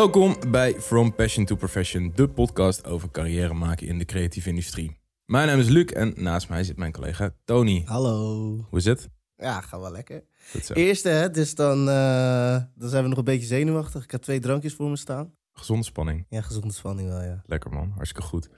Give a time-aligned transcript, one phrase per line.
[0.00, 4.96] Welkom bij From Passion to Profession, de podcast over carrière maken in de creatieve industrie.
[5.30, 7.82] Mijn naam is Luc en naast mij zit mijn collega Tony.
[7.84, 8.66] Hallo.
[8.68, 9.08] Hoe is het?
[9.36, 10.24] Ja, gaat wel lekker.
[10.72, 14.04] Eerste, hè, dus dan, eh, dan zijn we nog een beetje zenuwachtig.
[14.04, 15.34] Ik heb twee drankjes voor me staan.
[15.52, 16.26] Gezonde spanning.
[16.28, 17.42] Ja, gezonde spanning wel, ja.
[17.46, 18.48] Lekker man, hartstikke goed.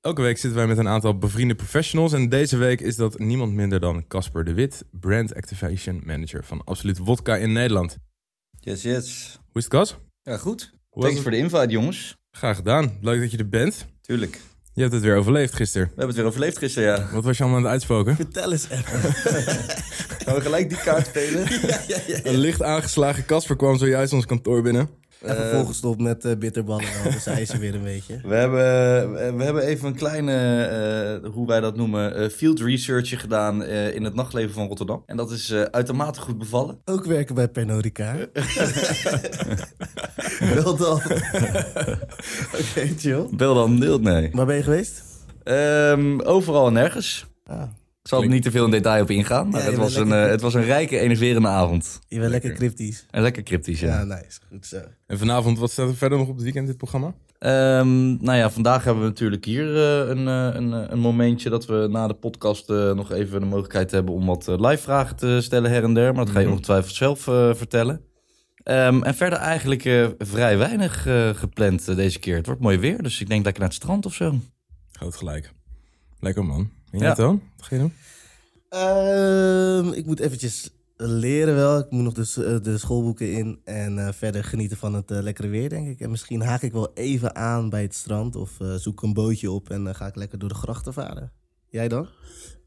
[0.00, 3.52] Elke week zitten wij met een aantal bevriende professionals en deze week is dat niemand
[3.52, 7.98] minder dan Casper de Wit, Brand Activation Manager van Absoluut Wodka in Nederland.
[8.60, 9.38] Yes, yes.
[9.40, 9.96] Hoe is het Cas?
[10.22, 10.72] Ja, goed.
[10.88, 12.16] Hoe Thanks voor de invite, jongens.
[12.30, 12.98] Graag gedaan.
[13.00, 13.86] Leuk dat je er bent.
[14.00, 14.40] Tuurlijk.
[14.74, 15.86] Je hebt het weer overleefd gisteren.
[15.86, 17.08] We hebben het weer overleefd gisteren, ja.
[17.12, 18.16] Wat was je allemaal aan het uitspoken?
[18.16, 19.00] Vertel eens even.
[20.24, 21.46] Gaan we gelijk die kaart spelen?
[22.22, 24.88] Een licht aangeslagen Casper kwam zojuist ons kantoor binnen.
[25.24, 26.84] Even volgestopt met eh, bitterballen.
[27.02, 28.20] wel, Dus hij is er weer een beetje.
[28.22, 30.32] We hebben, we hebben even een kleine,
[31.24, 35.02] eh, hoe wij dat noemen, eh, field research gedaan eh, in het nachtleven van Rotterdam.
[35.06, 36.78] En dat is eh, uitermate goed bevallen.
[36.84, 38.28] Ook werken bij Pernod Ricard.
[40.64, 40.96] wel dan.
[42.60, 43.26] Oké, chill.
[43.30, 44.30] Bel dan deelt, nee.
[44.32, 45.02] Waar ben je geweest?
[45.42, 47.26] Ehm, overal en nergens.
[47.46, 47.62] Ah,
[48.04, 50.08] Ik zal er niet te veel in detail op ingaan, maar Ja, het, was een,
[50.08, 52.00] lekker- eh, het was een rijke, enerverende avond.
[52.08, 53.06] je bent lekker cryptisch.
[53.10, 53.98] En lekker cryptisch, ja.
[53.98, 54.40] Ja, nice.
[54.48, 54.80] Goed zo.
[55.06, 57.14] En vanavond, wat staat er verder nog op het weekend dit programma?
[57.38, 61.66] Ehm, nou ja, vandaag hebben we natuurlijk hier eh, een, eh, een, een momentje dat
[61.66, 65.38] we na de podcast eh, nog even de mogelijkheid hebben om wat live vragen te
[65.42, 66.14] stellen her en der.
[66.14, 66.54] Maar dat ga je Mhm.
[66.54, 68.00] ongetwijfeld zelf eh, vertellen.
[68.62, 71.02] Ehm, en verder eigenlijk eh, vrij weinig
[71.38, 72.36] gepland deze keer.
[72.36, 74.34] Het wordt mooi weer, dus ik denk lekker naar het strand of zo.
[74.92, 75.52] Groot gelijk.
[76.20, 76.70] Lekker man.
[76.94, 77.06] En Ja.
[77.06, 77.42] jij Toon?
[77.56, 77.92] Wat ga je doen?
[78.68, 81.78] Ehm, ik moet eventjes leren wel.
[81.78, 83.60] Ik moet nog de, eh, de schoolboeken in.
[83.64, 86.00] En eh, verder genieten van het eh, lekkere weer, denk ik.
[86.00, 88.36] En misschien haak ik wel even aan bij het strand.
[88.36, 91.32] Of eh, zoek een bootje op en dan ga ik lekker door de grachten varen.
[91.68, 92.08] Jij dan?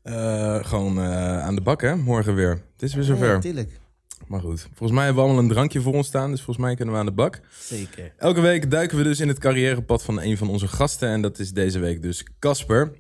[0.04, 2.50] Eh, gewoon eh, aan de bak hè, morgen weer.
[2.74, 3.28] Het is weer zover.
[3.34, 3.80] Ja, tuurlijk.
[4.28, 6.76] maar goed, volgens mij hebben we allemaal een drankje voor ons staan, dus volgens mij
[6.76, 7.40] kunnen we aan de bak.
[7.60, 8.14] Zeker.
[8.18, 11.40] Elke week duiken we dus in het carrièrepad van een van onze gasten en dat
[11.40, 12.92] is deze week dus Casper.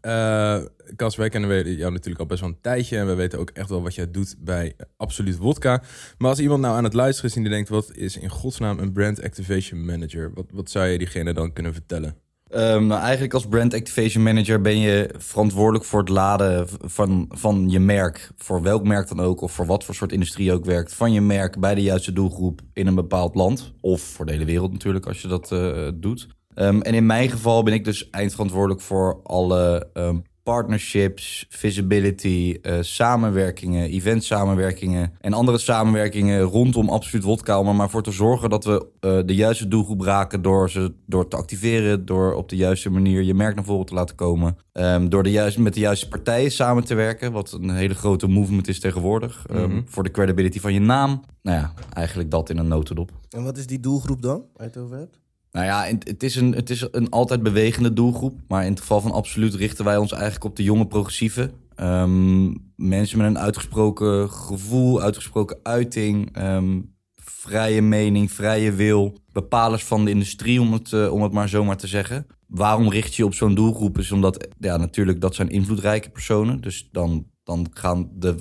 [0.00, 0.58] Eh
[0.96, 3.68] Cas, wij kennen jou natuurlijk al best wel een tijdje en we weten ook echt
[3.68, 5.82] wel wat jij doet bij Absoluut Wodka.
[6.18, 8.78] Maar als iemand nou aan het luisteren is en die denkt, wat is in godsnaam
[8.78, 10.30] een Brand Activation Manager?
[10.34, 12.16] Wat, wat zou je diegene dan kunnen vertellen?
[12.50, 17.68] Ehm, nou, eigenlijk als brand activation manager ben je verantwoordelijk voor het laden van, van
[17.68, 18.30] je merk.
[18.36, 20.94] Voor welk merk dan ook, of voor wat voor soort industrie ook werkt.
[20.94, 23.72] Van je merk bij de juiste doelgroep in een bepaald land.
[23.80, 26.28] Of voor de hele wereld natuurlijk, als je dat eh, doet.
[26.60, 32.76] Ehm, en in mijn geval ben ik dus eindverantwoordelijk voor alle ehm, partnerships, visibility, eh,
[32.80, 37.58] samenwerkingen, event samenwerkingen en andere samenwerkingen rondom Absoluut Wodka.
[37.58, 40.94] Om er maar voor te zorgen dat we eh, de juiste doelgroep raken door ze
[41.06, 44.56] door te activeren, door op de juiste manier je merk naar voren te laten komen.
[44.72, 48.26] Ehm, door de juiste, met de juiste partijen samen te werken, wat een hele grote
[48.28, 49.46] movement is tegenwoordig.
[49.48, 49.80] ehm, Mhm.
[49.86, 51.20] Voor de credibility van je naam.
[51.42, 53.10] Nou ja, eigenlijk dat in een notendop.
[53.28, 55.18] En wat is die doelgroep dan, waar je het over hebt?
[55.52, 58.40] Nou ja, het is, een, het is een altijd bewegende doelgroep.
[58.48, 61.52] Maar in het geval van Absoluut richten wij ons eigenlijk op de jonge progressieven.
[61.74, 66.80] Ehm, mensen met een uitgesproken gevoel, uitgesproken uiting, ehm,
[67.14, 69.16] vrije mening, vrije wil.
[69.32, 72.26] Bepalers van de industrie, om het, eh, om het maar zomaar te zeggen.
[72.46, 73.98] Waarom richt je op zo'n doelgroep?
[73.98, 76.60] Is omdat, ja, natuurlijk, dat zijn invloedrijke personen.
[76.60, 78.34] Dus dan, dan gaan de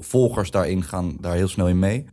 [0.00, 2.06] volgers daarin gaan daar heel snel in mee.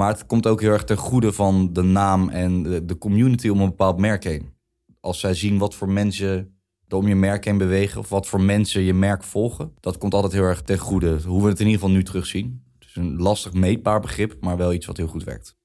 [0.00, 3.60] Maar het komt ook heel erg ten goede van de naam en de, community om
[3.60, 4.54] een bepaald merk heen.
[5.00, 6.58] Als zij zien wat voor mensen
[6.88, 10.14] er om je merk heen bewegen of wat voor mensen je merk volgen, dat komt
[10.14, 11.20] altijd heel erg ten goede.
[11.26, 12.64] Hoe we het in ieder geval nu terugzien.
[12.78, 15.56] Het is een lastig meetbaar begrip, maar wel iets wat heel goed werkt.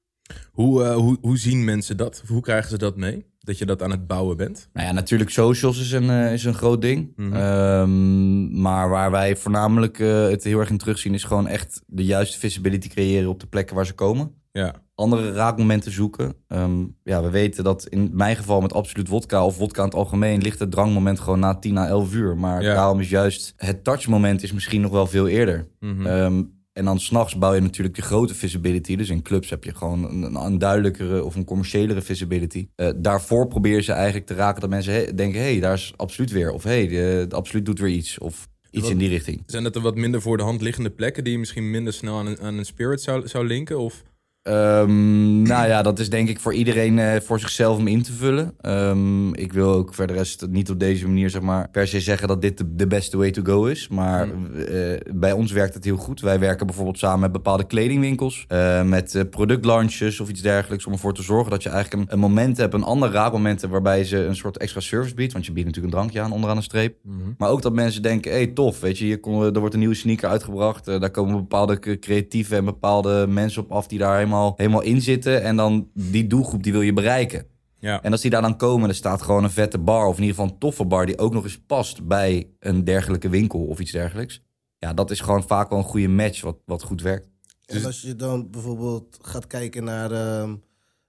[0.51, 2.23] Hoe, eh, hoe, hoe zien mensen dat?
[2.27, 3.25] Hoe krijgen ze dat mee?
[3.39, 4.69] Dat je dat aan het bouwen bent?
[4.73, 7.13] Nou ja, natuurlijk socials is een, eh, is een groot ding.
[7.15, 7.33] Mhm.
[7.33, 11.13] Ehm, maar waar wij voornamelijk eh, het heel erg in terugzien...
[11.13, 14.31] is gewoon echt de juiste visibility creëren op de plekken waar ze komen.
[14.53, 14.73] Ja.
[14.95, 16.33] andere raakmomenten zoeken.
[16.47, 19.95] Ehm, ja, we weten dat in mijn geval met absoluut wodka of wodka in het
[19.97, 22.37] algemeen ligt het drangmoment gewoon na 10 à 11 uur.
[22.37, 22.73] Maar Ja.
[22.73, 25.67] daarom is juist het touchmoment is misschien nog wel veel eerder.
[25.79, 28.95] Ehm, en dan s'nachts bouw je natuurlijk je grote visibility.
[28.95, 32.67] Dus in clubs heb je gewoon een, een duidelijkere of een commerciëlere visibility.
[32.75, 35.39] Eh, daarvoor probeer je ze eigenlijk te raken dat mensen he- denken...
[35.41, 36.51] hé, hey, daar is absoluut weer.
[36.51, 38.19] Of hé, hey, absoluut doet weer iets.
[38.19, 39.43] Of iets Wat- in die richting.
[39.45, 42.17] Zijn dat er wat minder voor de hand liggende plekken die je misschien minder snel
[42.17, 43.79] aan een, aan een spirit zou, zou linken?
[43.79, 44.03] Of
[44.43, 48.13] Ehm, nou ja, dat is denk ik voor iedereen eh, voor zichzelf om in te
[48.13, 48.53] vullen.
[48.61, 52.27] Ehm, ik wil ook verder rest niet op deze manier zeg maar, per se zeggen
[52.27, 53.87] dat dit de, de beste way to go is.
[53.87, 56.21] Maar eh, bij ons werkt het heel goed.
[56.21, 58.45] Wij werken bijvoorbeeld samen met bepaalde kledingwinkels.
[58.47, 60.85] eh, met productlaunches of iets dergelijks.
[60.85, 64.03] Om ervoor te zorgen dat je eigenlijk een, een moment hebt, een ander raadmoment waarbij
[64.03, 65.33] ze een soort extra service biedt.
[65.33, 66.95] Want je biedt natuurlijk een drankje aan onderaan een streep.
[67.37, 69.79] Maar ook dat mensen denken, hé hey, tof, weet je, hier kon, er wordt een
[69.79, 70.85] nieuwe sneaker uitgebracht.
[70.85, 75.43] Daar komen bepaalde creatieve en bepaalde mensen op af die daar helemaal, helemaal in zitten.
[75.43, 77.45] En dan die doelgroep, die wil je bereiken.
[77.79, 78.01] Ja.
[78.03, 80.35] En als die daar dan komen, er staat gewoon een vette bar, of in ieder
[80.35, 83.91] geval een toffe bar, die ook nog eens past bij een dergelijke winkel of iets
[83.91, 84.41] dergelijks.
[84.77, 87.29] Ja, dat is gewoon vaak wel een goede match wat, wat goed werkt.
[87.65, 90.11] En als je dan bijvoorbeeld gaat kijken naar.
[90.11, 90.55] ehm,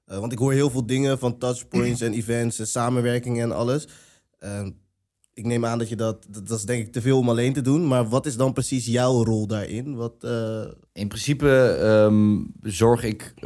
[0.04, 3.88] eh, want ik hoor heel veel dingen van touchpoints en events en samenwerkingen en alles.
[4.38, 4.70] Ehm,
[5.34, 6.50] ik neem aan dat je dat, dat.
[6.50, 7.88] Is denk ik te veel om alleen te doen.
[7.88, 9.94] Maar wat is dan precies jouw rol daarin?
[9.94, 11.48] Wat, eh, In principe
[11.82, 13.32] ehm, zorg ik.
[13.36, 13.42] eh,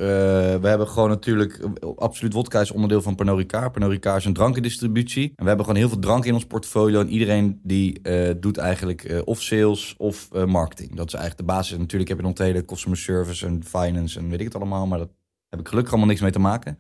[0.56, 1.68] we hebben gewoon natuurlijk.
[1.96, 3.14] Absoluut Wodka is onderdeel van.
[3.14, 5.24] Pernod Ricard is een drankendistributie.
[5.28, 7.00] En we hebben gewoon heel veel drank in ons portfolio.
[7.00, 10.96] En iedereen die eh, doet eigenlijk of sales of marketing.
[10.96, 11.78] Dat is eigenlijk de basis.
[11.78, 14.86] Natuurlijk heb je nog hele customer service en finance en weet ik het allemaal.
[14.86, 15.10] Maar dat
[15.48, 16.78] heb ik gelukkig allemaal niks mee te maken.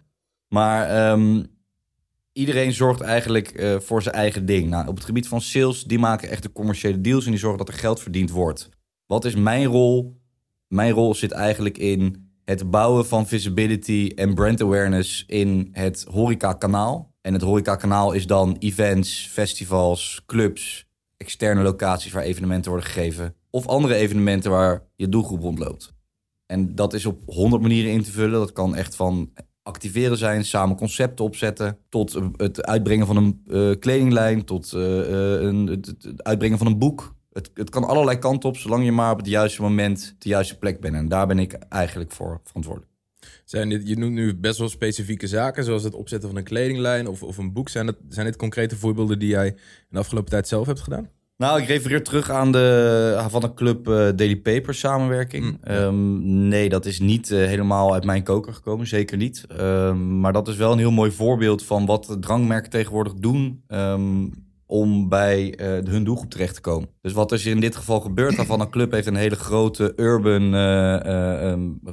[0.48, 1.42] Maar ehm,
[2.36, 4.68] iedereen zorgt eigenlijk eh, voor zijn eigen ding.
[4.68, 7.24] Nou, op het gebied van sales, die maken echt de commerciële deals.
[7.24, 8.68] En die zorgen dat er geld verdiend wordt.
[9.06, 10.20] Wat is mijn rol?
[10.68, 17.14] Mijn rol zit eigenlijk in het bouwen van visibility en brand awareness in het horeca-kanaal.
[17.20, 20.86] En het horeca-kanaal is dan events, festivals, clubs,
[21.16, 23.34] externe locaties waar evenementen worden gegeven.
[23.50, 25.94] Of andere evenementen waar je doelgroep rondloopt.
[26.46, 28.38] En dat is op honderd manieren in te vullen.
[28.38, 29.32] Dat kan echt van
[29.66, 34.80] activeren zijn, samen concepten opzetten, tot eh, het uitbrengen van een eh, kledinglijn, tot eh,
[35.40, 37.14] een, het, uitbrengen van een boek.
[37.32, 40.58] Het, het kan allerlei kanten op, zolang je maar op het juiste moment de juiste
[40.58, 40.94] plek bent.
[40.94, 42.92] En daar ben ik eigenlijk voor verantwoordelijk.
[43.44, 47.06] Zijn dit, je noemt nu best wel specifieke zaken, zoals het opzetten van een kledinglijn
[47.06, 47.68] of, of een boek.
[47.68, 49.56] Zijn, dat, zijn dit concrete voorbeelden die jij in
[49.88, 51.10] de afgelopen tijd zelf hebt gedaan?
[51.36, 55.44] Nou, ik refereer terug aan de Havana Club eh, Daily Paper samenwerking.
[55.44, 55.58] Mm.
[55.62, 59.44] Ehm, nee, dat is niet eh, helemaal uit mijn koker gekomen, zeker niet.
[59.46, 63.62] Ehm, maar dat is wel een heel mooi voorbeeld van wat de drankmerken tegenwoordig doen
[63.66, 64.28] ehm,
[64.66, 66.88] om bij eh, hun doelgroep terecht te komen.
[67.00, 68.36] Dus wat is er in dit geval gebeurd?
[68.36, 70.50] Havana Club heeft een hele grote urban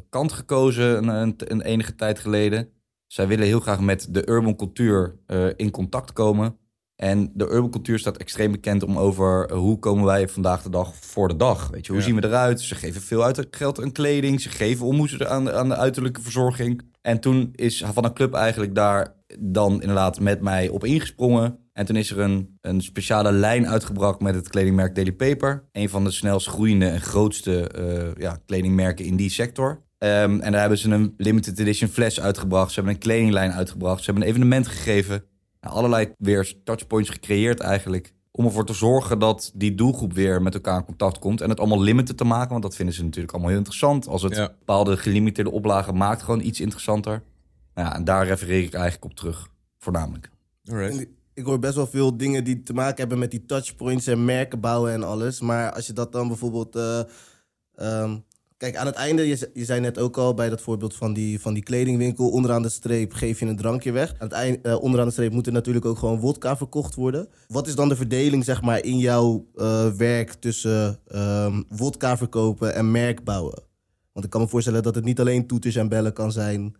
[0.09, 2.69] kant gekozen een, een, een enige tijd geleden.
[3.07, 5.15] Zij willen heel graag met de urban cultuur
[5.55, 6.57] in contact komen.
[6.95, 10.69] En de urban cultuur staat extreem bekend om over eh, hoe komen wij vandaag de
[10.69, 11.67] dag voor de dag.
[11.71, 12.07] Weet je, hoe Ja.
[12.07, 12.61] zien we eruit?
[12.61, 14.41] Ze geven veel uit geld aan kleding.
[14.41, 16.81] Ze geven om hoe ze er aan, aan de uiterlijke verzorging.
[17.01, 21.57] En toen is Havana Club eigenlijk daar dan inderdaad met mij op ingesprongen.
[21.73, 25.63] En toen is er een, een speciale lijn uitgebracht met het kledingmerk Daily Paper.
[25.71, 29.81] Een van de snelst groeiende en grootste eh, ja, kledingmerken in die sector.
[29.97, 32.69] Ehm, en daar hebben ze een limited edition fles uitgebracht.
[32.69, 33.99] Ze hebben een kledinglijn uitgebracht.
[33.99, 35.23] Ze hebben een evenement gegeven.
[35.63, 38.13] Nou, allerlei weer touchpoints gecreëerd eigenlijk.
[38.31, 41.41] Om ervoor te zorgen dat die doelgroep weer met elkaar in contact komt.
[41.41, 42.49] En het allemaal limited te maken.
[42.49, 44.07] Want dat vinden ze natuurlijk allemaal heel interessant.
[44.07, 44.47] Als het Ja.
[44.59, 47.23] bepaalde gelimiteerde oplagen maakt gewoon iets interessanter.
[47.75, 49.47] Nou ja, en daar refereer ik eigenlijk op terug.
[49.79, 50.29] Voornamelijk.
[50.65, 51.07] Alright.
[51.33, 54.59] Ik hoor best wel veel dingen die te maken hebben met die touchpoints en merken
[54.59, 55.41] bouwen en alles.
[55.41, 56.75] Maar als je dat dan bijvoorbeeld.
[56.75, 56.99] eh,
[57.75, 58.17] ehm,
[58.63, 61.39] kijk, aan het einde, je, je zei net ook al bij dat voorbeeld van die,
[61.39, 62.29] van die kledingwinkel.
[62.29, 64.09] Onderaan de streep geef je een drankje weg.
[64.09, 67.27] Aan het eind, eh, onderaan de streep moet er natuurlijk ook gewoon wodka verkocht worden.
[67.47, 72.75] Wat is dan de verdeling, zeg maar, in jouw eh, werk tussen ehm wodka verkopen
[72.75, 73.63] en merk bouwen?
[74.11, 76.75] Want ik kan me voorstellen dat het niet alleen toeters en bellen kan zijn.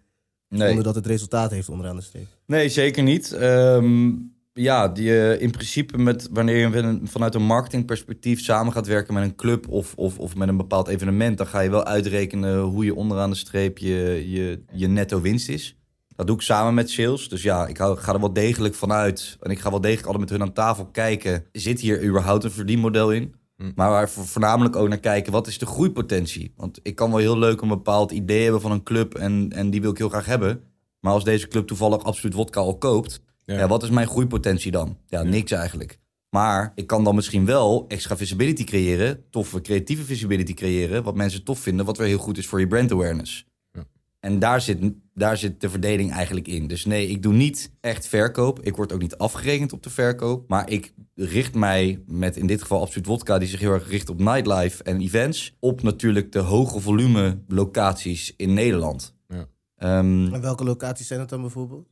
[0.49, 2.27] Zonder dat het resultaat heeft onderaan de streep.
[2.45, 3.31] Nee, zeker niet.
[3.33, 4.11] Ehm,
[4.53, 9.23] ja, die, eh, in principe met, wanneer je vanuit een marketingperspectief samen gaat werken met
[9.23, 12.85] een club of, of, of met een bepaald evenement, dan ga je wel uitrekenen hoe
[12.85, 15.77] je onderaan de streep je, je, je netto winst is.
[16.15, 17.29] Dat doe ik samen met sales.
[17.29, 19.37] Dus ja, ik ga er wel degelijk vanuit.
[19.41, 21.45] En ik ga wel degelijk altijd met hun aan tafel kijken.
[21.51, 23.35] Zit hier überhaupt een verdienmodel in?
[23.57, 23.71] Hm.
[23.75, 26.53] Maar waar vo- voornamelijk ook naar kijken, wat is de groeipotentie?
[26.55, 29.69] Want ik kan wel heel leuk een bepaald idee hebben van een club en, en
[29.69, 30.61] die wil ik heel graag hebben.
[30.99, 33.57] Maar als deze club toevallig absoluut wodka al koopt, Ja.
[33.57, 33.67] ja.
[33.67, 34.97] wat is mijn groeipotentie dan?
[35.07, 35.29] Ja, Ja.
[35.29, 35.99] niks eigenlijk.
[36.29, 41.43] Maar ik kan dan misschien wel extra visibility creëren, toffe creatieve visibility creëren, wat mensen
[41.43, 43.45] tof vinden, wat weer heel goed is voor je brand awareness.
[43.71, 43.83] Ja.
[44.19, 44.79] En daar zit,
[45.13, 46.67] daar zit de verdeling eigenlijk in.
[46.67, 48.61] Dus nee, ik doe niet echt verkoop.
[48.61, 50.49] Ik word ook niet afgerekend op de verkoop.
[50.49, 54.09] Maar ik richt mij met in dit geval Absoluut Wodka, die zich heel erg richt
[54.09, 59.15] op nightlife en events, op natuurlijk de hoge volume locaties in Nederland.
[59.27, 59.47] Ja.
[59.75, 61.91] Ehm, En welke locaties zijn het dan bijvoorbeeld?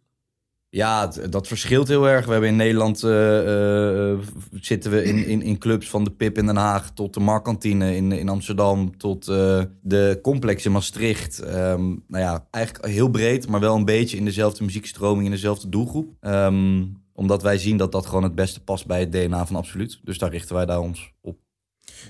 [0.73, 2.25] Ja, dat verschilt heel erg.
[2.25, 4.19] We hebben in Nederland eh, eh,
[4.61, 7.95] zitten we in, in, in clubs van de Pip in Den Haag tot de Marktkantine
[7.95, 11.39] in, in Amsterdam tot eh, de complex in Maastricht.
[11.39, 15.69] Ehm, nou ja, eigenlijk heel breed, maar wel een beetje in dezelfde muziekstroming, in dezelfde
[15.69, 16.15] doelgroep.
[16.19, 19.99] Ehm, omdat wij zien dat dat gewoon het beste past bij het DNA van Absoluut.
[20.03, 21.39] Dus daar richten wij daar ons op.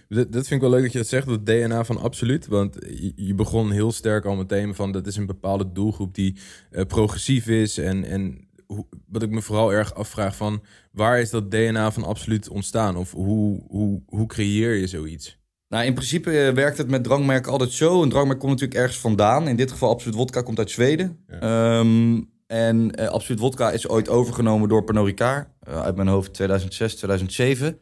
[0.08, 2.48] Dat, vind ik wel leuk dat je dat zegt, dat DNA van absoluut.
[2.48, 2.78] Want
[3.16, 6.36] je, begon heel sterk al meteen van dat is een bepaalde doelgroep die
[6.88, 7.78] progressief is.
[7.78, 8.50] En, en
[9.08, 12.96] wat ik me vooral erg afvraag van waar is dat DNA van absoluut ontstaan?
[12.96, 15.40] Of hoe, hoe, hoe creëer je zoiets?
[15.68, 18.02] Nou, in principe eh, werkt het met drankmerken altijd zo.
[18.02, 19.48] Een drankmerk komt natuurlijk ergens vandaan.
[19.48, 21.18] In dit geval Absoluut Vodka komt uit Zweden.
[21.28, 25.48] Ehm, en eh, Absoluut Vodka is ooit overgenomen door Pernod Ricard.
[25.60, 27.78] eh, uit mijn hoofd 2006, 2007.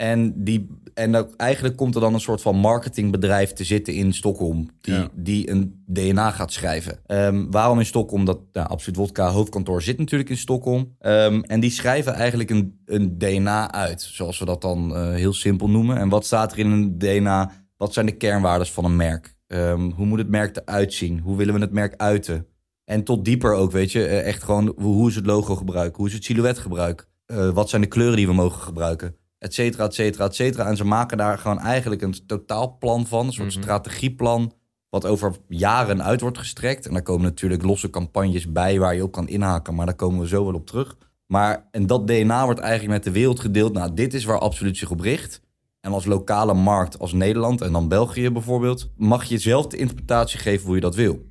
[0.00, 4.12] En, die, en dat, eigenlijk komt er dan een soort van marketingbedrijf te zitten in
[4.12, 4.68] Stockholm.
[4.80, 5.08] Die, Ja.
[5.14, 6.98] die een DNA gaat schrijven.
[7.06, 8.24] Ehm, waarom in Stockholm?
[8.24, 10.94] Dat nou, Absoluut Vodka hoofdkantoor zit natuurlijk in Stockholm.
[10.98, 14.02] Ehm, en die schrijven eigenlijk een, een DNA uit.
[14.02, 15.96] Zoals we dat dan eh, heel simpel noemen.
[15.96, 17.52] En wat staat er in een DNA?
[17.76, 19.34] Wat zijn de kernwaardes van een merk?
[19.46, 21.18] Ehm, hoe moet het merk eruit zien?
[21.18, 22.46] Hoe willen we het merk uiten?
[22.84, 24.04] En tot dieper ook, weet je.
[24.06, 25.96] eh, Echt gewoon, hoe is het logo gebruiken?
[25.96, 27.06] Hoe is het silhouet gebruiken?
[27.26, 29.14] Eh, wat zijn de kleuren die we mogen gebruiken?
[29.40, 30.66] Et cetera, et cetera, et cetera.
[30.66, 33.26] En ze maken daar gewoon eigenlijk een totaalplan van.
[33.26, 33.62] Een soort Mhm.
[33.62, 34.52] strategieplan.
[34.88, 36.86] Wat over jaren uit wordt gestrekt.
[36.86, 39.74] En daar komen natuurlijk losse campagnes bij waar je op kan inhaken.
[39.74, 40.96] Maar daar komen we zo wel op terug.
[41.26, 43.72] Maar, en dat DNA wordt eigenlijk met de wereld gedeeld.
[43.72, 45.40] Nou, dit is waar Absoluut zich op richt.
[45.80, 50.38] En als lokale markt, als Nederland en dan België bijvoorbeeld, mag je zelf de interpretatie
[50.38, 51.28] geven hoe je dat wil.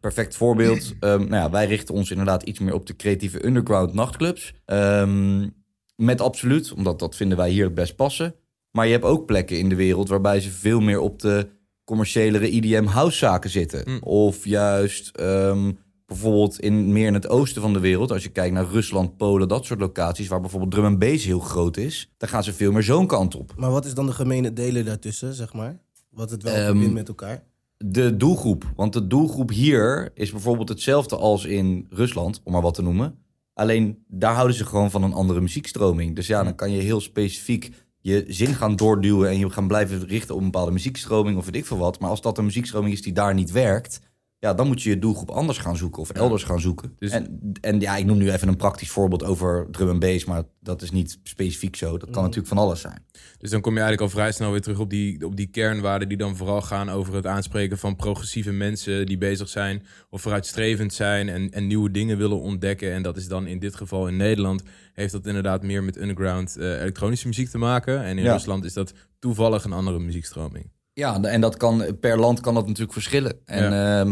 [0.00, 0.92] Perfect voorbeeld.
[1.00, 4.54] ehm, nou ja, wij richten ons inderdaad iets meer op de creatieve underground nachtclubs.
[4.64, 5.48] Ehm,
[5.96, 8.34] met absoluut, omdat dat vinden wij hier het best passen.
[8.70, 11.48] Maar je hebt ook plekken in de wereld waarbij ze veel meer op de
[11.84, 13.82] commerciëlere EDM house zaken zitten.
[13.86, 13.98] Mm.
[14.02, 15.72] Of juist ehm,
[16.06, 19.48] bijvoorbeeld in meer in het oosten van de wereld, als je kijkt naar Rusland, Polen,
[19.48, 22.72] dat soort locaties, waar bijvoorbeeld drum and bass heel groot is, dan gaan ze veel
[22.72, 23.52] meer zo'n kant op.
[23.56, 25.78] Maar wat is dan de gemene deler daartussen, zeg maar?
[26.10, 27.44] Wat het wel Ehm, verbindt met elkaar?
[27.76, 28.64] De doelgroep.
[28.76, 33.18] Want de doelgroep hier is bijvoorbeeld hetzelfde als in Rusland, om maar wat te noemen.
[33.56, 36.16] Alleen daar houden ze gewoon van een andere muziekstroming.
[36.16, 37.70] Dus ja, dan kan je heel specifiek
[38.00, 41.56] je zin gaan doorduwen en je gaan blijven richten op een bepaalde muziekstroming of weet
[41.56, 42.00] ik veel wat.
[42.00, 44.00] Maar als dat een muziekstroming is die daar niet werkt,
[44.38, 46.94] ja, dan moet je je doelgroep anders gaan zoeken of elders gaan zoeken.
[46.98, 50.24] Dus- En, en ja, ik noem nu even een praktisch voorbeeld over drum en bass,
[50.24, 51.90] maar dat is niet specifiek zo.
[51.90, 52.20] Dat kan Mhm.
[52.22, 53.04] natuurlijk van alles zijn.
[53.38, 56.08] Dus dan kom je eigenlijk al vrij snel weer terug op die, op die kernwaarden
[56.08, 60.92] die dan vooral gaan over het aanspreken van progressieve mensen die bezig zijn of vooruitstrevend
[60.94, 62.92] zijn en, en nieuwe dingen willen ontdekken.
[62.92, 64.62] En dat is dan in dit geval in Nederland
[64.92, 68.04] heeft dat inderdaad meer met underground eh, elektronische muziek te maken.
[68.04, 68.32] En in Ja.
[68.32, 70.70] Rusland is dat toevallig een andere muziekstroming.
[70.96, 73.40] Ja, en dat kan per land kan dat natuurlijk verschillen.
[73.44, 74.04] En ja.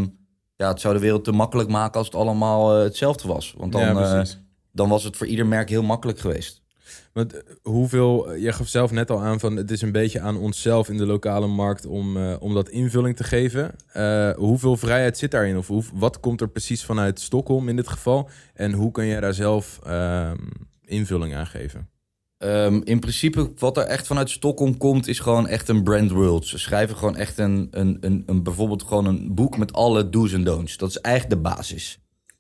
[0.57, 3.55] ja, het zou de wereld te makkelijk maken als het allemaal eh, hetzelfde was.
[3.57, 4.29] Want dan, ja, eh,
[4.73, 6.63] dan was het voor ieder merk heel makkelijk geweest.
[7.13, 10.37] Want eh, hoeveel, je gaf zelf net al aan van het is een beetje aan
[10.37, 13.75] onszelf in de lokale markt om, om dat invulling te geven.
[14.37, 15.57] Hoeveel vrijheid zit daarin?
[15.57, 18.29] Of hoe, wat komt er precies vanuit Stockholm in dit geval?
[18.55, 20.39] En hoe kan jij daar zelf ehm,
[20.81, 21.94] invulling aan geven?
[22.45, 26.47] Ehm, in principe, wat er echt vanuit Stockholm komt, is gewoon echt een brand world.
[26.47, 30.33] Ze schrijven gewoon echt een, een, een, een bijvoorbeeld gewoon een boek met alle do's
[30.33, 30.77] en don'ts.
[30.77, 31.99] Dat is eigenlijk de basis.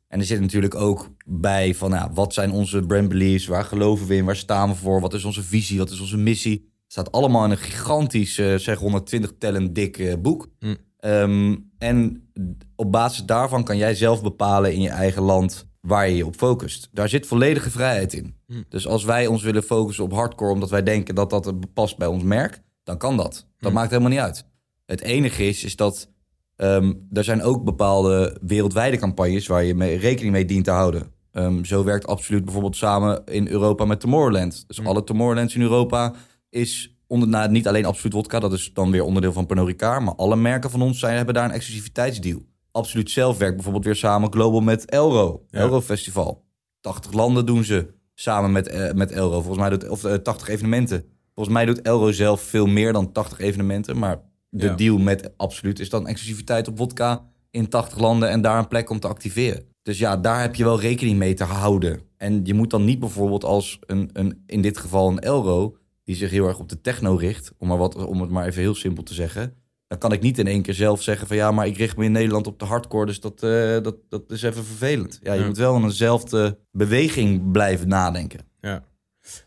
[0.08, 3.46] En er zit natuurlijk ook bij van, nou, wat zijn onze brand beliefs?
[3.46, 4.24] Waar geloven we in?
[4.24, 5.00] Waar staan we voor?
[5.00, 5.78] Wat is onze visie?
[5.78, 6.72] Wat is onze missie?
[6.82, 10.48] Het staat allemaal in een gigantisch, eh, zeg 120 tellen dik eh, boek.
[10.58, 10.74] Hm.
[10.98, 12.28] Ehm, en
[12.76, 16.36] op basis daarvan kan jij zelf bepalen in je eigen land waar je je op
[16.36, 16.88] focust.
[16.92, 18.36] Daar zit volledige vrijheid in.
[18.54, 18.62] Hm.
[18.68, 22.06] Dus als wij ons willen focussen op hardcore omdat wij denken dat dat past bij
[22.08, 23.46] ons merk, dan kan dat.
[23.58, 23.76] Dat Hm.
[23.76, 24.46] maakt helemaal niet uit.
[24.86, 26.12] Het enige is, is dat
[26.56, 31.12] ehm, er zijn ook bepaalde wereldwijde campagnes waar je mee, rekening mee dient te houden.
[31.32, 34.64] Ehm, zo werkt absoluut bijvoorbeeld samen in Europa met Tomorrowland.
[34.66, 34.86] Dus Hm.
[34.86, 36.14] alle Tomorrowlands in Europa
[36.50, 40.02] is onder, nou, niet alleen Absoluut Vodka, dat is dan weer onderdeel van Pernod Ricard,
[40.04, 42.42] maar alle merken van ons zijn, hebben daar een exclusiviteitsdeal.
[42.70, 45.58] Absoluut zelf werkt bijvoorbeeld weer samen global met Elro, Ja.
[45.60, 46.44] Elro Festival.
[46.80, 49.40] 80 landen doen ze samen met, eh, met Elro.
[49.40, 51.04] Volgens mij doet, of eh, 80 evenementen.
[51.34, 54.74] Volgens mij doet Elro zelf veel meer dan 80 evenementen, maar de Ja.
[54.74, 58.90] deal met Absoluut is dan exclusiviteit op vodka in 80 landen en daar een plek
[58.90, 59.64] om te activeren.
[59.82, 62.00] Dus ja, daar heb je wel rekening mee te houden.
[62.16, 66.16] En je moet dan niet bijvoorbeeld als een, een in dit geval een Elro, die
[66.16, 68.74] zich heel erg op de techno richt, om, maar wat, om het maar even heel
[68.74, 69.54] simpel te zeggen.
[69.86, 72.04] Dan kan ik niet in één keer zelf zeggen van ja, maar ik richt me
[72.04, 75.18] in Nederland op de hardcore, dus dat, eh, dat, dat is even vervelend.
[75.22, 75.46] Ja, je Ja.
[75.46, 78.40] moet wel in eenzelfde beweging blijven nadenken.
[78.60, 78.84] Ja.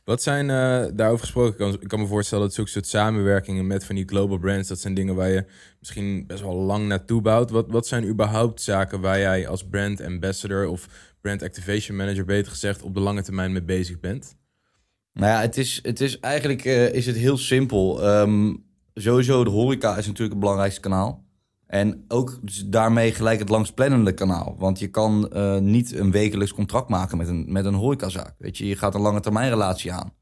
[0.04, 1.52] Wat zijn eh, daarover gesproken?
[1.52, 4.68] Ik kan, ik kan me voorstellen dat zulke soort samenwerkingen met van die global brands,
[4.68, 5.46] dat zijn dingen waar je
[5.80, 7.50] misschien best wel lang naartoe bouwt.
[7.50, 10.88] Wat, wat zijn überhaupt zaken waar jij als brand ambassador of
[11.22, 14.36] brand activation manager, beter gezegd, op de lange termijn mee bezig bent?
[15.14, 18.04] Nou ja, het is, het is eigenlijk eh, is het heel simpel.
[18.04, 18.54] Ehm,
[19.02, 21.26] sowieso, de horeca is natuurlijk het belangrijkste kanaal.
[21.68, 24.56] En ook dus daarmee gelijk het langstplannende kanaal.
[24.58, 28.36] Want je kan eh, niet een wekelijks contract maken met een, met een horecazaak.
[28.38, 30.14] Weet je, je gaat een lange termijn relatie aan.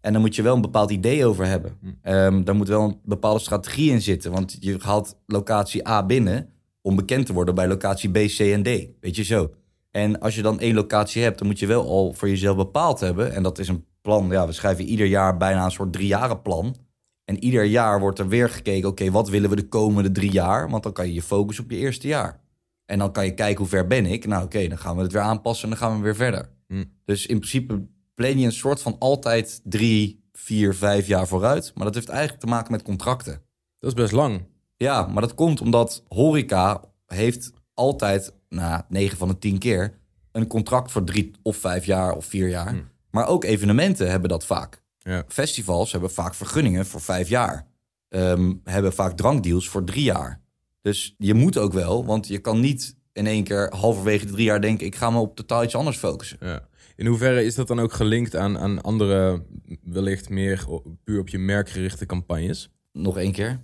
[0.00, 1.78] En dan moet je wel een bepaald idee over hebben.
[2.02, 4.32] Ehm, daar moet wel een bepaalde strategie in zitten.
[4.32, 6.48] Want je haalt locatie A binnen
[6.82, 8.66] om bekend te worden bij locatie B, C en D.
[9.00, 9.50] Weet je zo.
[9.90, 13.00] En als je dan één locatie hebt, dan moet je wel al voor jezelf bepaald
[13.00, 13.32] hebben.
[13.32, 14.28] En dat is een plan.
[14.30, 16.76] Ja, we schrijven ieder jaar bijna een soort driejarenplan.
[17.24, 20.70] En ieder jaar wordt er weer gekeken, oké, wat willen we de komende drie jaar?
[20.70, 22.40] Want dan kan je je focussen op je eerste jaar.
[22.86, 24.26] En dan kan je kijken hoe ver ben ik.
[24.26, 26.50] Nou oké, dan gaan we het weer aanpassen en dan gaan we weer verder.
[26.66, 26.84] Hm.
[27.04, 31.72] Dus in principe plan je een soort van altijd drie, vier, vijf jaar vooruit.
[31.74, 33.42] Maar dat heeft eigenlijk te maken met contracten.
[33.78, 34.46] Dat is best lang.
[34.76, 39.98] Ja, maar dat komt omdat horeca heeft altijd, nou, 9 van de 10 keer,
[40.32, 42.70] een contract voor drie of vijf jaar of vier jaar.
[42.70, 42.82] Hm.
[43.10, 44.82] Maar ook evenementen hebben dat vaak.
[45.04, 45.24] Ja.
[45.28, 47.66] Festivals hebben vaak vergunningen voor vijf jaar.
[48.08, 50.40] Ehm, hebben vaak drankdeals voor drie jaar.
[50.82, 54.44] Dus je moet ook wel, want je kan niet in één keer halverwege de drie
[54.44, 54.86] jaar denken...
[54.86, 56.38] ik ga me op totaal iets anders focussen.
[56.40, 56.68] Ja.
[56.96, 59.42] In hoeverre is dat dan ook gelinkt aan, aan andere,
[59.82, 60.64] wellicht meer
[61.04, 62.70] puur op je merk gerichte campagnes?
[62.92, 63.60] Nog één keer.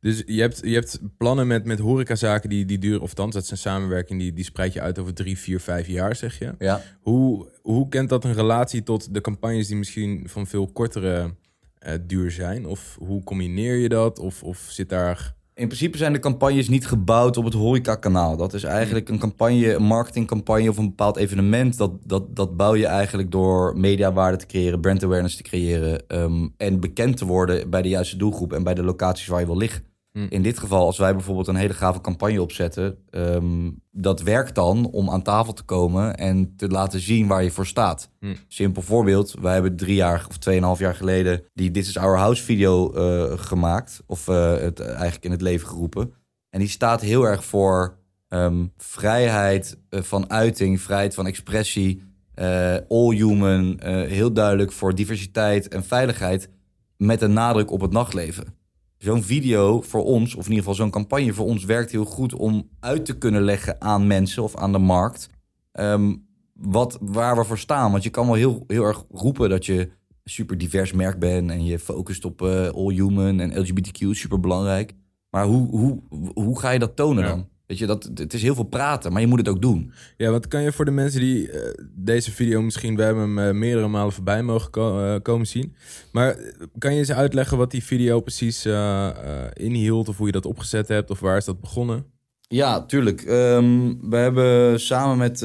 [0.00, 3.50] Dus je hebt, je hebt plannen met, met horecazaken die, die duren, of althans, dat
[3.50, 6.54] een samenwerking die, die spreid je uit over drie, vier, vijf jaar, zeg je.
[6.58, 6.82] Ja.
[7.00, 11.34] Hoe, hoe kent dat een relatie tot de campagnes die misschien van veel kortere
[11.78, 12.66] eh, duur zijn?
[12.66, 14.18] Of hoe combineer je dat?
[14.18, 15.34] Of, of zit daar...
[15.54, 18.36] In principe zijn de campagnes niet gebouwd op het horecakanaal.
[18.36, 21.76] Dat is eigenlijk een campagne, een marketingcampagne of een bepaald evenement.
[21.76, 26.08] Dat, dat, dat bouw je eigenlijk door mediawaarde te creëren, brand awareness te creëren...
[26.08, 29.46] ehm, en bekend te worden bij de juiste doelgroep en bij de locaties waar je
[29.46, 29.93] wil liggen.
[30.18, 30.26] Hm.
[30.28, 32.98] In dit geval, als wij bijvoorbeeld een hele gave campagne opzetten...
[33.10, 37.50] ehm, dat werkt dan om aan tafel te komen en te laten zien waar je
[37.50, 38.10] voor staat.
[38.20, 38.34] Hm.
[38.48, 41.42] Simpel voorbeeld, wij hebben drie jaar of tweeënhalf jaar geleden...
[41.54, 45.68] die This is Our House video eh, gemaakt, of eh, het eigenlijk in het leven
[45.68, 46.12] geroepen.
[46.50, 52.02] En die staat heel erg voor ehm, vrijheid eh, van uiting, vrijheid van expressie...
[52.34, 56.48] eh, all human, eh, heel duidelijk voor diversiteit en veiligheid...
[56.96, 58.62] met een nadruk op het nachtleven
[59.04, 62.34] zo'n video voor ons, of in ieder geval zo'n campagne voor ons, werkt heel goed
[62.34, 65.28] om uit te kunnen leggen aan mensen of aan de markt.
[65.72, 66.14] ehm,
[66.52, 67.90] wat, waar we voor staan.
[67.90, 69.90] Want je kan wel heel, heel erg roepen dat je een
[70.24, 74.92] super divers merk bent en je focust op eh, all human en LGBTQ, super belangrijk.
[75.30, 76.02] Maar hoe, hoe,
[76.34, 77.28] hoe ga je dat tonen Ja.
[77.30, 77.48] dan?
[77.66, 79.92] Weet je, dat, het is heel veel praten, maar je moet het ook doen.
[80.16, 82.96] Ja, wat kan je voor de mensen die eh, deze video misschien...
[82.96, 85.74] We hebben hem eh, meerdere malen voorbij mogen ko- eh, komen zien.
[86.12, 86.36] Maar
[86.78, 90.08] kan je eens uitleggen wat die video precies eh, eh, inhield?
[90.08, 91.10] Of hoe je dat opgezet hebt?
[91.10, 92.04] Of waar is dat begonnen?
[92.48, 93.22] Ja, tuurlijk.
[93.22, 95.42] Ehm, we hebben samen met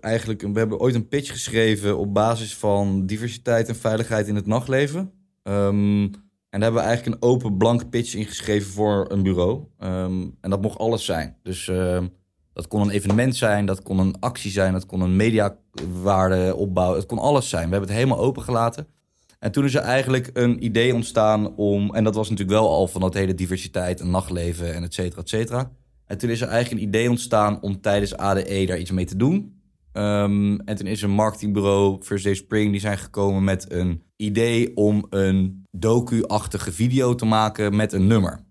[0.00, 4.46] eigenlijk, we hebben ooit een pitch geschreven op basis van diversiteit en veiligheid in het
[4.46, 5.10] nachtleven.
[5.42, 6.08] Ehm,
[6.54, 9.64] en daar hebben we eigenlijk een open blank pitch ingeschreven voor een bureau.
[9.78, 11.36] Ehm, en dat mocht alles zijn.
[11.42, 12.06] Dus ehm,
[12.52, 16.98] dat kon een evenement zijn, dat kon een actie zijn, dat kon een mediawaarde opbouwen.
[16.98, 17.64] Het kon alles zijn.
[17.64, 18.86] We hebben het helemaal open gelaten.
[19.38, 22.86] En toen is er eigenlijk een idee ontstaan om, en dat was natuurlijk wel al
[22.86, 25.70] van dat hele diversiteit en nachtleven en et cetera, et cetera.
[26.06, 29.16] En toen is er eigenlijk een idee ontstaan om tijdens ADE daar iets mee te
[29.16, 29.62] doen.
[29.94, 34.76] Ehm, en toen is een marketingbureau, First Day Spring, die zijn gekomen met een idee
[34.76, 38.44] om een docu-achtige video te maken met een nummer.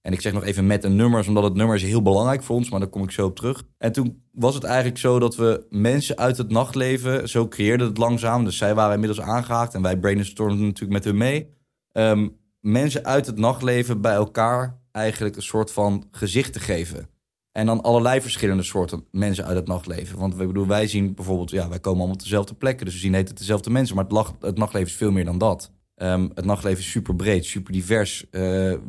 [0.00, 2.56] En ik zeg nog even met een nummer, omdat het nummer is heel belangrijk voor
[2.56, 3.62] ons, maar daar kom ik zo op terug.
[3.78, 7.98] En toen was het eigenlijk zo dat we mensen uit het nachtleven, zo creëerde het
[7.98, 8.44] langzaam.
[8.44, 11.48] Dus zij waren inmiddels aangehaakt en wij brainstormden natuurlijk met hun mee.
[11.92, 12.28] Ehm,
[12.60, 17.08] mensen uit het nachtleven bij elkaar eigenlijk een soort van gezicht te geven.
[17.52, 20.18] En dan allerlei verschillende soorten mensen uit het nachtleven.
[20.18, 22.84] Want we bedoel, wij zien bijvoorbeeld, ja, wij komen allemaal op dezelfde plekken.
[22.84, 23.96] Dus we zien het dezelfde mensen.
[23.96, 25.70] Maar het, het nachtleven is veel meer dan dat.
[25.94, 28.30] Ehm, het nachtleven is super breed, super divers.
[28.30, 28.40] Eh,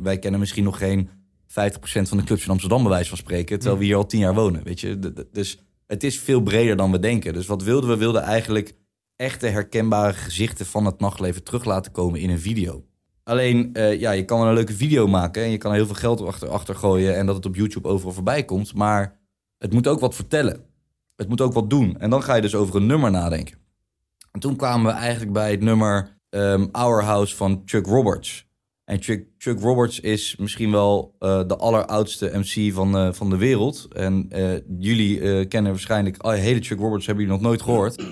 [0.02, 1.08] wij kennen misschien nog geen
[1.46, 3.58] 50% van de clubs in Amsterdam, bij wijze van spreken.
[3.58, 4.98] Terwijl we hier al tien jaar wonen, weet je.
[5.32, 7.32] Dus het is veel breder dan we denken.
[7.32, 7.94] Dus wat wilden we?
[7.94, 8.74] We wilden eigenlijk
[9.16, 12.84] echte herkenbare gezichten van het nachtleven terug laten komen in een video.
[13.24, 15.86] Alleen, eh, ja, je kan wel een leuke video maken en je kan er heel
[15.86, 18.74] veel geld achter, achter gooien en dat het op YouTube overal voorbij komt.
[18.74, 19.18] Maar
[19.58, 20.64] het moet ook wat vertellen.
[21.16, 21.98] Het moet ook wat doen.
[21.98, 23.58] En dan ga je dus over een nummer nadenken.
[24.32, 28.46] En toen kwamen we eigenlijk bij het nummer ehm, Our House van Chuck Roberts.
[28.84, 33.36] En Chuck, Chuck Roberts is misschien wel eh, de alleroudste MC van, eh, van de
[33.36, 33.88] wereld.
[33.92, 34.28] En
[34.78, 36.24] jullie kennen waarschijnlijk...
[36.26, 38.04] Oh, hele Chuck Roberts hebben jullie nog nooit gehoord.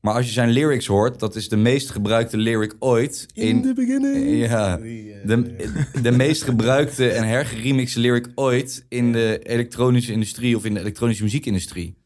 [0.00, 3.26] Maar als je zijn lyrics hoort, dat is de meest gebruikte lyric ooit.
[3.32, 4.46] In the beginning.
[4.48, 4.82] Ja, eh,
[5.24, 5.56] de,
[6.02, 11.22] de meest gebruikte en hergeremixte lyric ooit in de elektronische industrie of in de elektronische
[11.22, 11.98] muziekindustrie.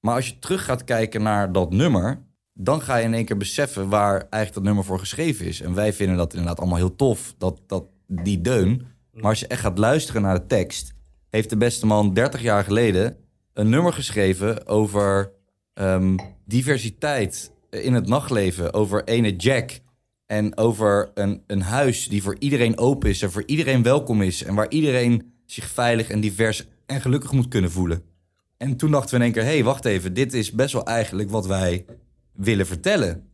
[0.00, 3.36] Maar als je terug gaat kijken naar dat nummer, dan ga je in één keer
[3.36, 5.60] beseffen waar eigenlijk dat nummer voor geschreven is.
[5.60, 8.86] En wij vinden dat inderdaad allemaal heel tof, dat, dat, die deun.
[9.12, 10.92] Maar als je echt gaat luisteren naar de tekst,
[11.28, 13.16] heeft de beste man 30 jaar geleden
[13.52, 15.32] een nummer geschreven over
[15.74, 16.16] ehm,
[16.50, 19.80] diversiteit in het nachtleven, over ene Jack.
[20.26, 24.42] En over een, een huis die voor iedereen open is en voor iedereen welkom is.
[24.42, 28.02] En waar iedereen zich veilig en divers en gelukkig moet kunnen voelen.
[28.56, 30.84] En toen dachten we in één keer, hé, hey, wacht even, dit is best wel
[30.84, 31.84] eigenlijk wat wij
[32.32, 33.28] willen vertellen.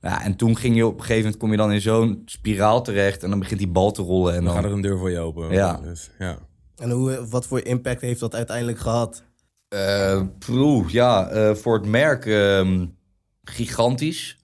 [0.00, 2.82] Ja, en toen ging je op een gegeven moment kom je dan in zo'n spiraal
[2.82, 4.34] terecht en dan begint die bal te rollen.
[4.34, 5.52] En Dan dan, gaat er een deur voor je open.
[5.52, 5.80] Ja.
[5.82, 6.38] Dus, ja.
[6.76, 9.22] En hoe, wat voor impact heeft dat uiteindelijk gehad?
[9.68, 10.22] Eh,
[10.86, 12.86] ja, eh, voor het merk ehm,
[13.42, 14.38] gigantisch.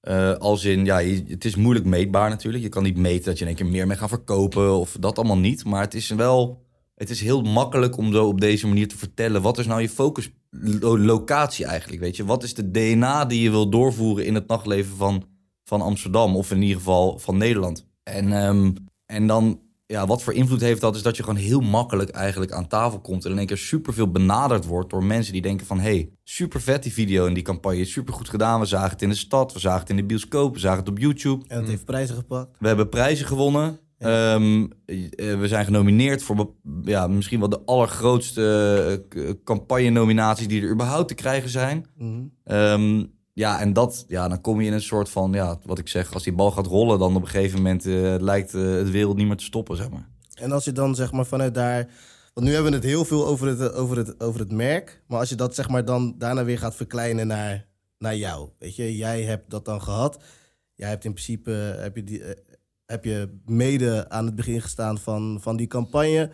[0.00, 2.62] Eh, als in, ja, het is moeilijk meetbaar natuurlijk.
[2.62, 5.18] Je kan niet meten dat je in één keer meer mee gaat verkopen of dat
[5.18, 5.64] allemaal niet.
[5.64, 9.42] Maar het is wel, het is heel makkelijk om zo op deze manier te vertellen.
[9.42, 12.24] Wat is nou je focus lo- locatie eigenlijk, weet je?
[12.24, 15.24] Wat is de DNA die je wil doorvoeren in het nachtleven van,
[15.64, 17.86] van Amsterdam of in ieder geval van Nederland?
[18.02, 18.72] En, ehm,
[19.06, 19.60] en dan,
[19.92, 20.96] ja, wat voor invloed heeft dat?
[20.96, 24.10] Is dat je gewoon heel makkelijk eigenlijk aan tafel komt en in één keer superveel
[24.10, 25.80] benaderd wordt door mensen die denken van...
[25.80, 28.60] hey, super vet die video en die campagne, super goed gedaan.
[28.60, 30.88] We zagen het in de stad, we zagen het in de bioscoop, we zagen het
[30.88, 31.44] op YouTube.
[31.48, 32.56] En het heeft prijzen gepakt.
[32.58, 33.78] We hebben prijzen gewonnen.
[33.98, 40.70] Ehm, eh, we zijn genomineerd voor ja, misschien wel de allergrootste uh, campagne-nominaties die er
[40.70, 41.86] überhaupt te krijgen zijn.
[41.96, 42.22] Mhm.
[42.44, 43.04] Ehm,
[43.38, 46.14] ja, en dat, ja, dan kom je in een soort van, ja, wat ik zeg,
[46.14, 49.16] als die bal gaat rollen, dan op een gegeven moment eh, lijkt eh, het wereld
[49.16, 50.08] niet meer te stoppen, zeg maar.
[50.34, 51.88] En als je dan zeg maar vanuit daar...
[52.34, 55.02] Want nu hebben we het heel veel over het, over het, over het merk.
[55.06, 57.66] Maar als je dat zeg maar dan daarna weer gaat verkleinen naar,
[57.98, 58.48] naar jou.
[58.58, 60.22] Weet je, jij hebt dat dan gehad.
[60.74, 62.42] Jij hebt in principe heb je, die, eh,
[62.86, 66.30] heb je mede aan het begin gestaan van, van die campagne.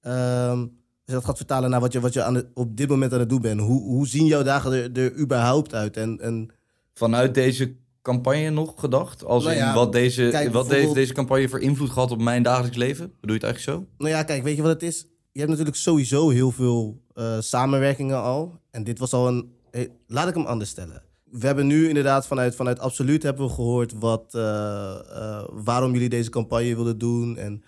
[0.00, 0.66] Ehm,
[1.04, 3.28] je dat gaat vertalen naar wat je, wat je aan op dit moment aan het
[3.28, 3.60] doen bent.
[3.60, 5.96] Hoe, hoe zien jouw dagen er, er überhaupt uit?
[5.96, 6.50] En, en
[6.94, 9.24] Vanuit deze campagne nog gedacht?
[9.24, 12.10] Als Nou ja, in wat, deze, kijk, wat deze, bijvoorbeeld- deze campagne voor invloed gehad
[12.10, 13.12] op mijn dagelijks leven?
[13.20, 13.94] Bedoel je het eigenlijk zo?
[13.98, 15.06] Nou ja, kijk, weet je wat het is?
[15.32, 18.60] Je hebt natuurlijk sowieso heel veel eh, samenwerkingen al.
[18.70, 19.52] En dit was al een...
[19.70, 21.02] hey, laat ik hem anders stellen.
[21.30, 24.40] We hebben nu inderdaad vanuit, vanuit Absoluut hebben we gehoord wat, eh,
[24.92, 27.36] eh, waarom jullie deze campagne wilden doen.
[27.36, 27.62] En,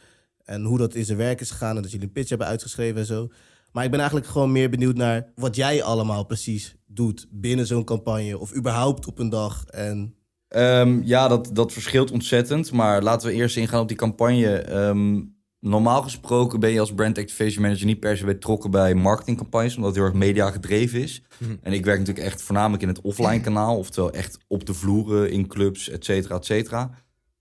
[0.47, 1.77] en hoe dat in zijn werk is gegaan.
[1.77, 3.29] En dat jullie een pitch hebben uitgeschreven en zo.
[3.73, 7.85] Maar ik ben eigenlijk gewoon meer benieuwd naar wat jij allemaal precies doet binnen zo'n
[7.85, 8.39] campagne.
[8.39, 9.65] Of überhaupt op een dag.
[9.67, 10.15] En
[10.49, 12.73] Ehm, ja, dat, dat verschilt ontzettend.
[12.73, 14.57] Maar laten we eerst ingaan op die campagne.
[14.59, 15.23] Ehm,
[15.61, 19.91] normaal gesproken ben je als brand activation manager niet per se betrokken bij marketingcampagnes, omdat
[19.91, 21.23] het heel erg media gedreven is.
[21.63, 25.31] En ik werk natuurlijk echt voornamelijk in het offline kanaal, oftewel echt op de vloeren,
[25.31, 26.91] in clubs, et cetera, et cetera.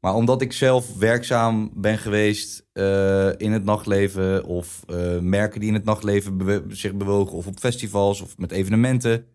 [0.05, 5.69] Maar omdat ik zelf werkzaam ben geweest eh, in het nachtleven of eh, merken die
[5.69, 9.25] in het nachtleven zich bewogen of op festivals of met evenementen,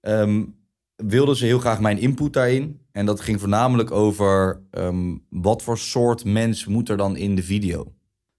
[0.00, 0.44] ehm,
[0.96, 2.80] wilden ze heel graag mijn input daarin.
[2.92, 7.42] En dat ging voornamelijk over ehm, wat voor soort mens moet er dan in de
[7.42, 7.94] video.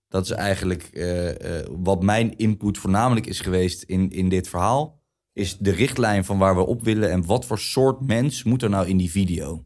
[0.08, 5.02] Dat is eigenlijk eh, wat mijn input voornamelijk is geweest in, in dit verhaal.
[5.34, 8.70] Is de richtlijn van waar we op willen en wat voor soort mens moet er
[8.70, 9.64] nou in die video.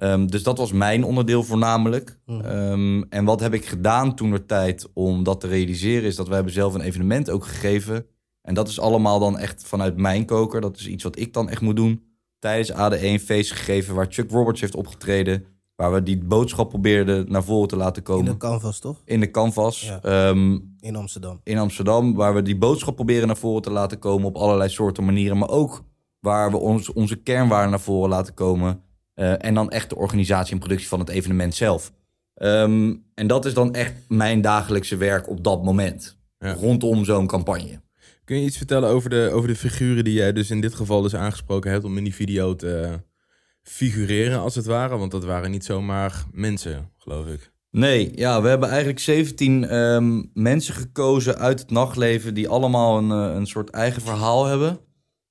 [0.00, 2.18] Ehm, dus dat was mijn onderdeel voornamelijk.
[2.26, 2.40] Mhm.
[2.40, 6.28] Ehm, en wat heb ik gedaan toen de tijd om dat te realiseren, is dat
[6.28, 8.06] we hebben zelf een evenement ook gegeven.
[8.42, 10.60] En dat is allemaal dan echt vanuit mijn koker.
[10.60, 12.02] Dat is iets wat ik dan echt moet doen.
[12.38, 15.44] Tijdens AD1 een feest gegeven waar Chuck Roberts heeft opgetreden.
[15.76, 18.24] Waar we die boodschap probeerden naar voren te laten in komen.
[18.32, 19.02] de canvas, toch?
[19.04, 19.80] In de canvas.
[19.80, 20.00] Ja.
[20.02, 21.40] Ehm, In Amsterdam.
[21.44, 25.04] in Amsterdam, waar we die boodschap proberen naar voren te laten komen op allerlei soorten
[25.04, 25.84] manieren, maar ook
[26.20, 28.82] waar we ons, onze kernwaarden naar voren laten komen.
[29.20, 31.92] Eh, en dan echt de organisatie en productie van het evenement zelf.
[32.34, 36.18] Ehm, en dat is dan echt mijn dagelijkse werk op dat moment.
[36.38, 36.52] Ja.
[36.52, 37.80] Rondom zo'n campagne.
[38.24, 41.02] Kun je iets vertellen over de, over de figuren die jij dus in dit geval
[41.02, 43.00] dus aangesproken hebt om in die video te
[43.62, 44.96] figureren als het ware?
[44.96, 47.52] Want dat waren niet zomaar mensen, geloof ik.
[47.70, 53.10] Nee, ja, we hebben eigenlijk 17 ehm, mensen gekozen uit het nachtleven die allemaal een,
[53.10, 54.78] eh, een soort eigen verhaal hebben.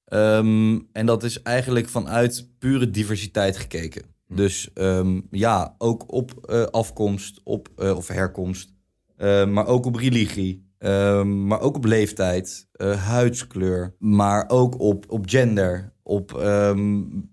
[0.10, 4.04] Ehm, en dat is eigenlijk vanuit pure diversiteit gekeken.
[4.28, 8.74] Dus ehm, ja, ook op eh, afkomst op, eh, of herkomst,
[9.16, 12.68] eh, maar ook op religie, ehm, maar ook op leeftijd,
[12.98, 15.94] huidskleur, maar ook op, op gender.
[16.04, 16.32] Op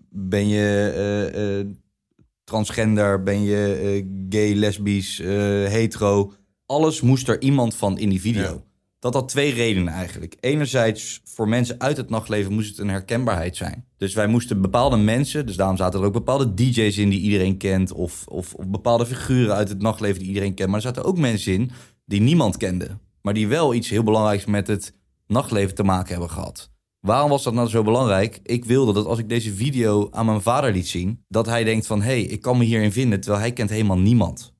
[0.09, 1.75] ben je
[2.43, 5.17] transgender, ben je gay, lesbisch,
[5.67, 6.33] hetero.
[6.65, 8.41] Alles moest er iemand van in die video.
[8.41, 8.66] Ja.
[8.99, 10.37] Dat had twee redenen eigenlijk.
[10.39, 13.85] Enerzijds, voor mensen uit het nachtleven moest het een herkenbaarheid zijn.
[13.97, 17.57] Dus wij moesten bepaalde mensen, dus daarom zaten er ook bepaalde DJ's in die iedereen
[17.57, 17.91] kent.
[17.91, 20.69] Of, of, of bepaalde figuren uit het nachtleven die iedereen kent.
[20.69, 21.71] Maar er zaten ook mensen in
[22.05, 22.97] die niemand kende.
[23.21, 24.93] Maar die wel iets heel belangrijks met het
[25.27, 26.69] nachtleven te maken hebben gehad.
[26.99, 28.39] Waarom was dat nou zo belangrijk?
[28.43, 31.87] Ik wilde dat als ik deze video aan mijn vader liet zien, dat hij denkt
[31.87, 34.53] van, hé, hey, ik kan me hierin vinden, terwijl hij kent helemaal niemand.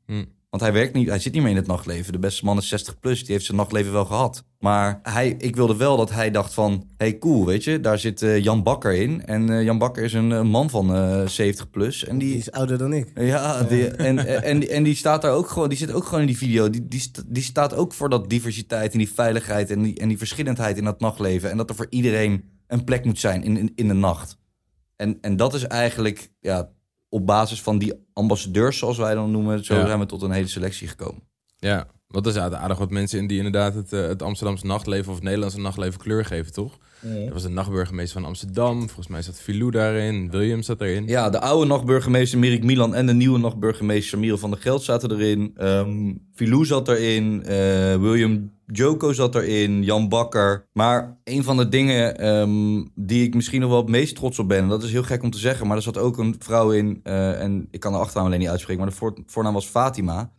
[0.57, 2.13] Want hij werkt niet, hij zit niet meer in het nachtleven.
[2.13, 4.43] De beste man is 60 plus, die heeft zijn nachtleven wel gehad.
[4.59, 8.21] Maar hij, ik wilde wel dat hij dacht van, hey cool, weet je, daar zit
[8.21, 9.25] eh, Jan Bakker in.
[9.25, 12.05] En eh, Jan Bakker is een eh, man van eh 70 plus.
[12.05, 13.11] En Die die, is ouder dan ik.
[13.15, 16.21] ja, die, en, en, en, en die staat daar ook gewoon, die zit ook gewoon
[16.21, 16.69] in die video.
[16.69, 20.17] Die, die, die staat ook voor dat diversiteit en die veiligheid en die, en die
[20.17, 21.51] verschillendheid in dat nachtleven.
[21.51, 24.37] En dat er voor iedereen een plek moet zijn in, in, in de nacht.
[24.95, 26.69] En, en dat is eigenlijk, ja,
[27.09, 29.85] op basis van die ambassadeurs, zoals wij dan noemen, zo Ja.
[29.85, 31.21] zijn we tot een hele selectie gekomen.
[31.57, 35.07] Ja, want er zaten aardig wat mensen in die inderdaad het, eh, het Amsterdamse nachtleven
[35.09, 36.77] of het Nederlandse nachtleven kleur geven, toch?
[37.27, 38.77] Er was een nachtburgemeester van Amsterdam.
[38.79, 40.29] Volgens mij zat Filou daarin.
[40.31, 41.07] Williams zat erin.
[41.07, 45.11] Ja, de oude nachtburgemeester Mirik Milan en de nieuwe nachtburgemeester Miel van der Geld zaten
[45.11, 45.51] erin.
[45.55, 47.43] Ehm Filou zat erin.
[47.43, 49.83] eh, William Joko zat erin.
[49.83, 50.65] Jan Bakker.
[50.73, 54.47] Maar een van de dingen ehm, die ik misschien nog wel het meest trots op
[54.47, 54.57] ben...
[54.63, 55.67] en dat is heel gek om te zeggen...
[55.67, 56.99] maar er zat ook een vrouw in...
[57.03, 58.81] eh, en ik kan de achternaam alleen niet uitspreken...
[58.83, 60.31] maar de voor- voornaam was Fatima.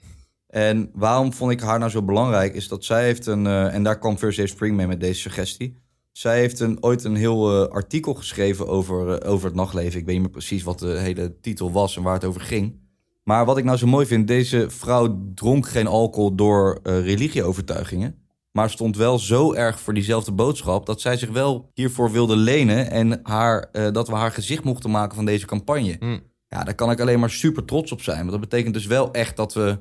[0.49, 2.55] En waarom vond ik haar nou zo belangrijk...
[2.55, 3.47] is dat zij heeft een...
[3.47, 5.77] eh, en daar kwam First Day Spring mee met deze suggestie...
[6.13, 9.99] Zij heeft een, ooit een heel eh, artikel geschreven over, eh, over het nachtleven.
[10.01, 12.81] Ik weet niet meer precies wat de hele titel was en waar het over ging.
[13.25, 18.19] Maar wat ik nou zo mooi vind, deze vrouw dronk geen alcohol door religieovertuigingen.
[18.53, 22.91] Maar stond wel zo erg voor diezelfde boodschap dat zij zich wel hiervoor wilde lenen.
[22.91, 25.97] En haar, dat we haar gezicht mochten maken van deze campagne.
[25.99, 26.19] Hm.
[26.49, 28.19] Ja, daar kan ik alleen maar super trots op zijn.
[28.19, 29.81] Want dat betekent dus wel echt dat we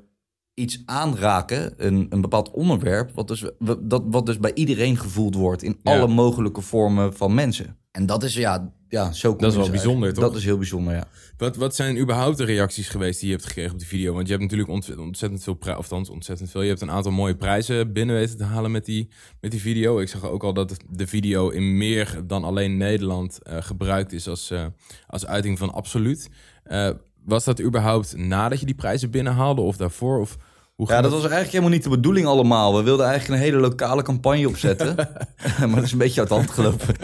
[0.58, 5.36] iets aanraken, een, een bepaald onderwerp, wat dus, we- dat, wat dus bij iedereen gevoeld
[5.36, 5.98] wordt in Ja.
[5.98, 7.78] alle mogelijke vormen van mensen.
[7.92, 10.24] En dat is ja, ja zo kom Dat is wel dus bijzonder, toch?
[10.24, 11.08] Dat is heel bijzonder, ja.
[11.38, 14.14] Wat, wat zijn überhaupt de reacties geweest die je hebt gekregen op die video?
[14.14, 16.62] Want je hebt natuurlijk ont- ontzettend veel prijzen, of althans ontzettend veel.
[16.62, 19.10] Je hebt een aantal mooie prijzen binnen weten te halen met die,
[19.42, 20.00] met die video.
[20.00, 24.28] Ik zag ook al dat de video in meer dan alleen Nederland eh, gebruikt is
[24.28, 24.66] als, eh,
[25.08, 26.30] als uiting van absoluut.
[26.64, 26.90] Eh,
[27.28, 30.20] was dat überhaupt nadat je die prijzen binnenhaalde of daarvoor?
[30.20, 30.38] Of
[30.76, 32.76] hoe Ja, dat was eigenlijk helemaal niet de bedoeling allemaal.
[32.76, 34.96] We wilden eigenlijk een hele lokale campagne opzetten.
[35.60, 36.96] maar dat is een beetje uit de hand gelopen.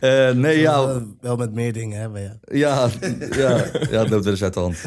[0.00, 2.08] Eh, nee, ja, Wel, wel met meer dingen, hè.
[2.08, 2.38] Maar ja.
[2.44, 2.88] Ja,
[3.30, 3.48] ja,
[3.90, 4.82] ja, het loopt wel eens uit de hand.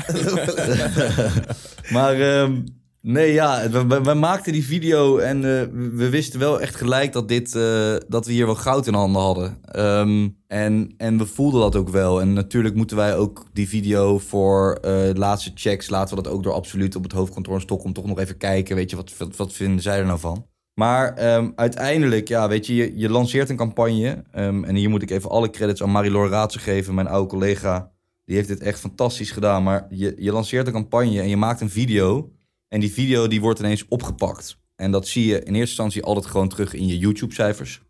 [1.95, 2.61] maar ehm,
[3.01, 7.55] nee, ja, we, maakten die video en eh, we wisten wel echt gelijk dat, dit,
[7.55, 9.57] eh, dat we hier wel goud in handen hadden.
[9.65, 12.21] Ehm, en, en we voelden dat ook wel.
[12.21, 16.43] En natuurlijk moeten wij ook die video voor eh, laatste checks, laten we dat ook
[16.43, 18.75] door Absoluut op het hoofdkantoor in Stockholm toch nog even kijken.
[18.75, 20.45] Weet je, wat, wat, vinden zij er nou van?
[20.73, 24.23] Maar ehm, uiteindelijk, ja, weet je, je, je lanceert een campagne.
[24.31, 27.91] ehm, en hier moet ik even alle credits aan Marie-Laure Raadse geven, mijn oude collega.
[28.25, 29.63] Die heeft dit echt fantastisch gedaan.
[29.63, 32.31] Maar je, je lanceert een campagne en je maakt een video.
[32.71, 34.57] En die video die wordt ineens opgepakt.
[34.75, 37.81] En dat zie je in eerste instantie altijd gewoon terug in je YouTube-cijfers.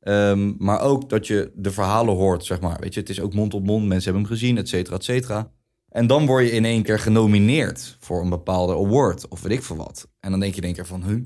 [0.00, 2.80] Ehm, maar ook dat je de verhalen hoort, zeg maar.
[2.80, 3.86] Weet je, het is ook mond op mond.
[3.86, 5.52] Mensen hebben hem gezien, et cetera, et cetera.
[5.88, 9.62] En dan word je in één keer genomineerd voor een bepaalde award of weet ik
[9.62, 10.08] veel wat.
[10.20, 11.22] En dan denk je in één keer van, huh,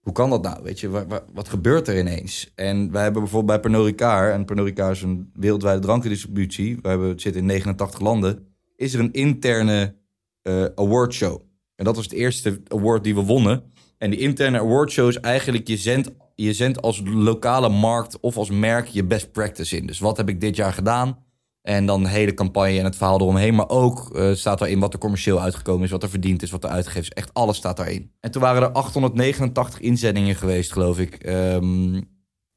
[0.00, 0.62] hoe kan dat nou?
[0.62, 2.52] Weet je, wa- wa- wat gebeurt er ineens?
[2.54, 4.00] En wij hebben bijvoorbeeld bij Pernod
[4.32, 8.46] en Pernod is een wereldwijde drankendistributie, we hebben, het zit in 89 landen,
[8.76, 9.94] is er een interne
[10.42, 11.42] eh awardshow.
[11.76, 13.62] En dat was het eerste award die we wonnen.
[13.98, 18.50] En die interne awardshow is eigenlijk, je zendt, je zendt als lokale markt of als
[18.50, 19.86] merk je best practice in.
[19.86, 21.22] Dus wat heb ik dit jaar gedaan?
[21.62, 23.54] En dan de hele campagne en het verhaal eromheen.
[23.54, 26.64] Maar ook eh, staat daarin wat er commercieel uitgekomen is, wat er verdiend is, wat
[26.64, 27.22] er uitgegeven is.
[27.22, 28.12] Echt alles staat daarin.
[28.20, 31.14] En toen waren er 889 inzendingen geweest, geloof ik.
[31.14, 32.00] Ehm,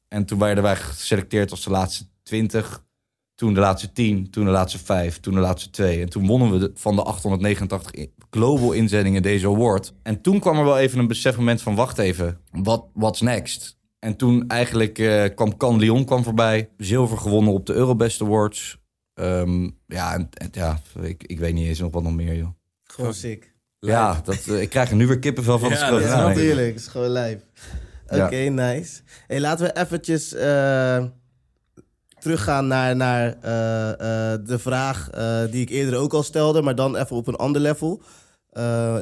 [0.08, 2.86] en toen werden wij geselecteerd als de laatste 20.
[3.38, 6.00] Toen de laatste 10, toen de laatste 5, toen de laatste 2.
[6.00, 9.92] En toen wonnen we de- van de 889 i- global inzendingen deze award.
[10.02, 13.78] En toen kwam er wel even een besefmoment van, wacht even, wat what's next?
[13.98, 16.68] En toen eigenlijk eh, kwam Can Lyon kwam voorbij.
[16.76, 18.78] Zilver gewonnen op de Eurobest Awards.
[19.14, 22.48] Ehm, ja, en, en- ja ik, ik weet niet eens nog wat nog meer, joh.
[22.84, 23.54] Gewoon sick.
[23.80, 26.06] Ja, dat, eh, ik krijg er nu weer kippenvel van Ja, dat ik.
[26.06, 26.66] natuurlijk.
[26.72, 27.40] Het is gewoon live.
[28.08, 28.50] Oké, Ja.
[28.50, 29.00] nice.
[29.26, 31.04] Hey, laten we eventjes eh,
[32.20, 33.90] teruggaan naar, naar eh,
[34.32, 37.36] eh, de vraag eh, die ik eerder ook al stelde, maar dan even op een
[37.36, 38.02] ander level.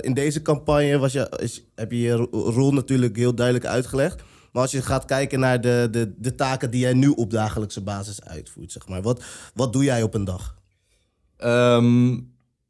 [0.00, 4.22] In deze campagne was je, is, heb je je ro- rol natuurlijk heel duidelijk uitgelegd.
[4.52, 7.82] Maar als je gaat kijken naar de, de, de taken die jij nu op dagelijkse
[7.82, 9.02] basis uitvoert, zeg maar.
[9.02, 9.24] Wat,
[9.54, 10.56] wat doe jij op een dag?
[11.36, 12.12] Ehm,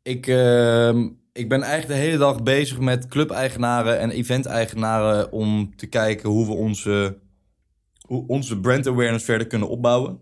[0.02, 5.87] ik, ehm, ik ben eigenlijk de hele dag bezig met club-eigenaren en event-eigenaren om te
[5.87, 7.18] kijken hoe we onze,
[8.06, 10.20] hoe onze brand awareness verder kunnen opbouwen.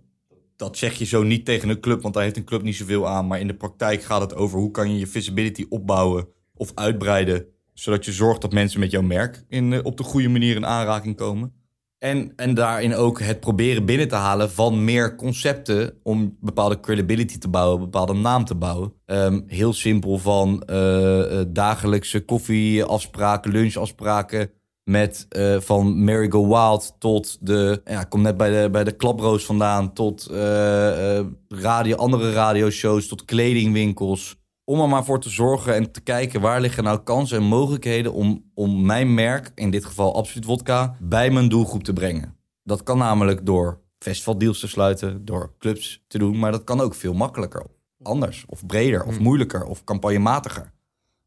[0.56, 3.08] Dat zeg je zo niet tegen een club, want daar heeft een club niet zoveel
[3.08, 3.26] aan.
[3.26, 7.46] Maar in de praktijk gaat het over hoe kan je je visibility opbouwen of uitbreiden.
[7.72, 10.66] Zodat je zorgt dat mensen met jouw merk in, eh, op de goede manier in
[10.66, 11.52] aanraking komen.
[12.04, 17.38] En, en daarin ook het proberen binnen te halen van meer concepten om bepaalde credibility
[17.38, 18.92] te bouwen, bepaalde naam te bouwen.
[19.06, 24.50] Ehm, heel simpel van eh, eh, dagelijkse koffieafspraken, lunchafspraken
[24.84, 28.84] met eh, van Mary Go Wild tot de, ja, ik kom net bij de, bij
[28.84, 34.36] de Klaproos vandaan, tot eh, radio, andere radioshows, tot kledingwinkels.
[34.64, 38.12] Om er maar voor te zorgen en te kijken waar liggen nou kansen en mogelijkheden
[38.12, 42.36] om, om mijn merk, in dit geval Absoluut Wodka, bij mijn doelgroep te brengen.
[42.62, 46.94] Dat kan namelijk door festivaldeals te sluiten, door clubs te doen, maar dat kan ook
[46.94, 47.66] veel makkelijker.
[48.02, 50.72] Anders, of breder, of moeilijker, of campagnematiger.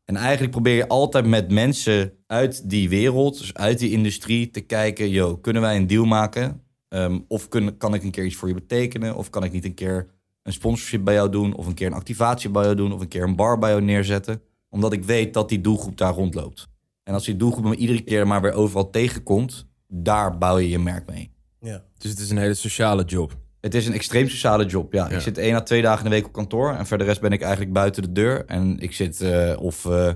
[0.07, 4.61] En eigenlijk probeer je altijd met mensen uit die wereld, dus uit die industrie, te
[4.61, 6.61] kijken: yo, kunnen wij een deal maken?
[6.87, 9.15] Ehm, of kun, kan ik een keer iets voor je betekenen?
[9.15, 10.07] Of kan ik niet een keer
[10.43, 11.55] een sponsorship bij jou doen?
[11.55, 12.91] Of een keer een activatie bij jou doen?
[12.91, 14.41] Of een keer een bar bij jou neerzetten?
[14.69, 16.67] Omdat ik weet dat die doelgroep daar rondloopt.
[17.03, 20.79] En als die doelgroep me iedere keer maar weer overal tegenkomt, daar bouw je je
[20.79, 21.31] merk mee.
[21.59, 21.83] Ja.
[21.97, 23.37] Dus het is een hele sociale job.
[23.67, 24.93] Het is een extreem sociale job.
[24.93, 25.15] Ja, Ja.
[25.15, 26.73] ik zit één à twee dagen in de week op kantoor.
[26.73, 28.45] En verder rest ben ik eigenlijk buiten de deur.
[28.45, 30.09] En ik zit eh, of eh,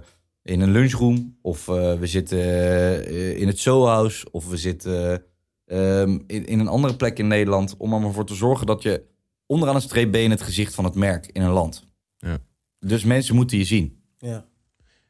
[0.43, 1.37] in een lunchroom.
[1.41, 4.27] Of eh, we zitten eh, in het Soho-house.
[4.31, 5.23] Of we zitten
[5.65, 7.75] ehm, in, in een andere plek in Nederland.
[7.77, 9.03] Om er maar voor te zorgen dat je
[9.45, 11.87] onderaan een streep ben je het gezicht van het merk in een land.
[12.17, 12.37] Ja.
[12.79, 14.01] Dus mensen moeten je zien.
[14.17, 14.45] Ja.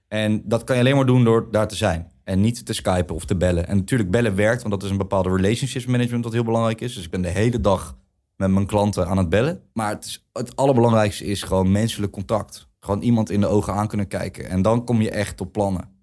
[0.07, 2.11] En dat kan je alleen maar doen door daar te zijn.
[2.23, 3.67] En niet te skypen of te bellen.
[3.67, 6.93] En natuurlijk bellen werkt, want dat is een bepaalde relationships management dat heel belangrijk is.
[6.95, 7.97] Dus ik ben de hele dag
[8.41, 9.61] met mijn klanten aan het bellen.
[9.73, 12.69] Maar het, is, het allerbelangrijkste is gewoon menselijk contact.
[12.79, 14.49] Gewoon iemand in de ogen aan kunnen kijken.
[14.49, 15.99] En dan kom je echt tot plannen.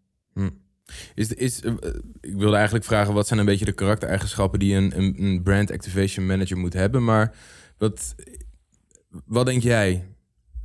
[1.15, 1.73] Is, is, eh,
[2.21, 5.71] ik wilde eigenlijk vragen, wat zijn een beetje de karaktereigenschappen die een, een, een brand
[5.71, 7.05] activation manager moet hebben?
[7.05, 7.37] Maar
[7.79, 8.15] wat,
[9.25, 10.09] wat denk jij?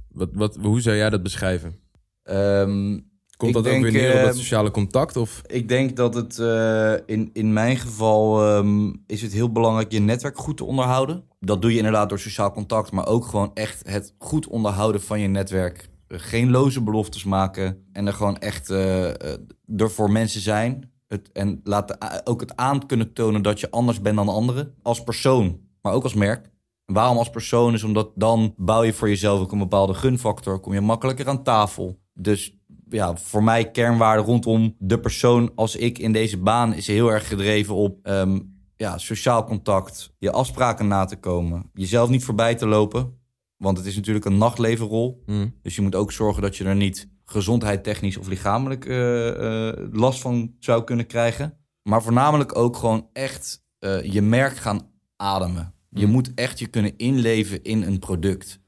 [0.07, 1.79] Wat, wat, hoe zou jij dat beschrijven?
[2.23, 2.99] Ehm,
[3.37, 5.17] Komt Ik dat ook denk, weer neer op dat eh, sociale contact?
[5.17, 5.41] Of?
[5.45, 9.99] ik denk dat het eh, in, in mijn geval ehm, is het heel belangrijk je
[9.99, 11.23] netwerk goed te onderhouden.
[11.39, 15.19] Dat doe je inderdaad door sociaal contact, maar ook gewoon echt het goed onderhouden van
[15.19, 15.89] je netwerk.
[16.07, 19.07] Eh, Geen loze beloftes maken en er gewoon echt eh,
[19.77, 20.91] er voor mensen zijn.
[21.07, 24.73] Het, en laten ook het aan kunnen tonen dat je anders bent dan anderen.
[24.81, 26.51] Als persoon, maar ook als merk.
[26.85, 30.59] Waarom als persoon is omdat dan bouw je voor jezelf ook een bepaalde gunfactor.
[30.59, 31.97] Kom je makkelijker aan tafel.
[32.13, 32.57] Dus
[32.89, 37.27] ja, voor mij kernwaarde rondom de persoon als ik in deze baan is heel erg
[37.27, 38.39] gedreven op ehm,
[38.75, 43.21] ja, sociaal contact, je afspraken na te komen, jezelf niet voorbij te lopen.
[43.57, 45.23] Want het is natuurlijk een nachtlevenrol.
[45.25, 45.47] Hm.
[45.61, 50.21] Dus je moet ook zorgen dat je er niet gezondheidstechnisch of lichamelijk eh, eh, last
[50.21, 51.57] van zou kunnen krijgen.
[51.83, 55.73] Maar voornamelijk ook gewoon echt eh, je merk gaan ademen.
[55.89, 56.11] Je Mm.
[56.11, 58.59] moet echt je kunnen inleven in een product.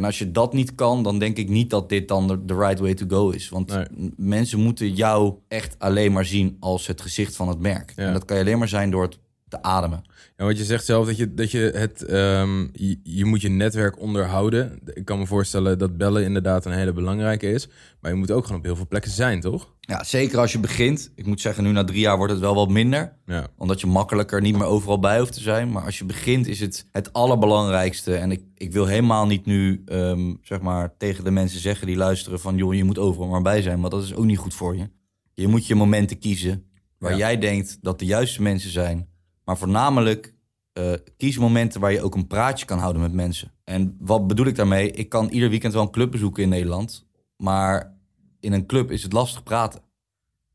[0.00, 2.56] En als je dat niet kan, dan denk ik niet dat dit dan de, de
[2.56, 3.48] right way to go is.
[3.48, 4.10] Want Nee.
[4.16, 7.92] mensen moeten jou echt alleen maar zien als het gezicht van het merk.
[7.96, 8.06] Ja.
[8.06, 9.18] En dat kan je alleen maar zijn door het
[9.50, 10.02] te ademen.
[10.36, 13.48] Ja, want je zegt zelf dat je, dat je het, ehm, je, je moet je
[13.48, 14.80] netwerk onderhouden.
[14.92, 17.68] Ik kan me voorstellen dat bellen inderdaad een hele belangrijke is.
[18.00, 19.74] Maar je moet ook gewoon op heel veel plekken zijn, toch?
[19.80, 21.12] Ja, zeker als je begint.
[21.14, 23.16] Ik moet zeggen, nu na drie jaar wordt het wel wat minder.
[23.26, 23.46] Ja.
[23.56, 25.72] Omdat je makkelijker niet meer overal bij hoeft te zijn.
[25.72, 28.14] Maar als je begint is het het allerbelangrijkste.
[28.16, 31.96] En ik, ik wil helemaal niet nu ehm, zeg maar, tegen de mensen zeggen die
[31.96, 32.56] luisteren van...
[32.56, 33.80] joh, je moet overal maar bij zijn.
[33.80, 34.88] Want dat is ook niet goed voor je.
[35.34, 36.64] Je moet je momenten kiezen
[36.98, 37.16] waar Ja.
[37.16, 39.08] jij denkt dat de juiste mensen zijn.
[39.50, 40.34] Maar voornamelijk
[40.72, 43.52] eh, kies momenten waar je ook een praatje kan houden met mensen.
[43.64, 44.90] En wat bedoel ik daarmee?
[44.90, 47.06] Ik kan ieder weekend wel een club bezoeken in Nederland.
[47.36, 47.96] Maar
[48.40, 49.80] in een club is het lastig praten.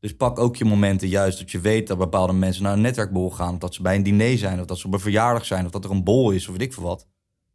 [0.00, 3.30] Dus pak ook je momenten juist dat je weet dat bepaalde mensen naar een netwerkborrel
[3.30, 3.54] gaan.
[3.54, 5.70] Of dat ze bij een diner zijn, of dat ze op een verjaardag zijn, of
[5.70, 7.06] dat er een bol is, of weet ik veel wat.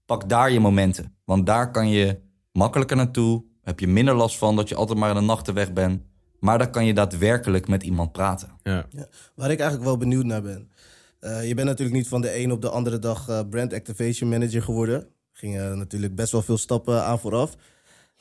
[0.05, 1.15] Pak daar je momenten.
[1.25, 2.19] Want daar kan je
[2.51, 3.43] makkelijker naartoe.
[3.61, 6.01] Heb je minder last van dat je altijd maar in de nachten weg bent.
[6.39, 8.49] Maar dan kan je daadwerkelijk met iemand praten.
[8.63, 8.85] Ja.
[8.89, 10.70] Ja, waar ik eigenlijk wel benieuwd naar ben.
[11.21, 14.29] Eh, je bent natuurlijk niet van de een op de andere dag eh, brand activation
[14.29, 15.07] manager geworden.
[15.31, 17.55] Gingen natuurlijk best wel veel stappen aan vooraf.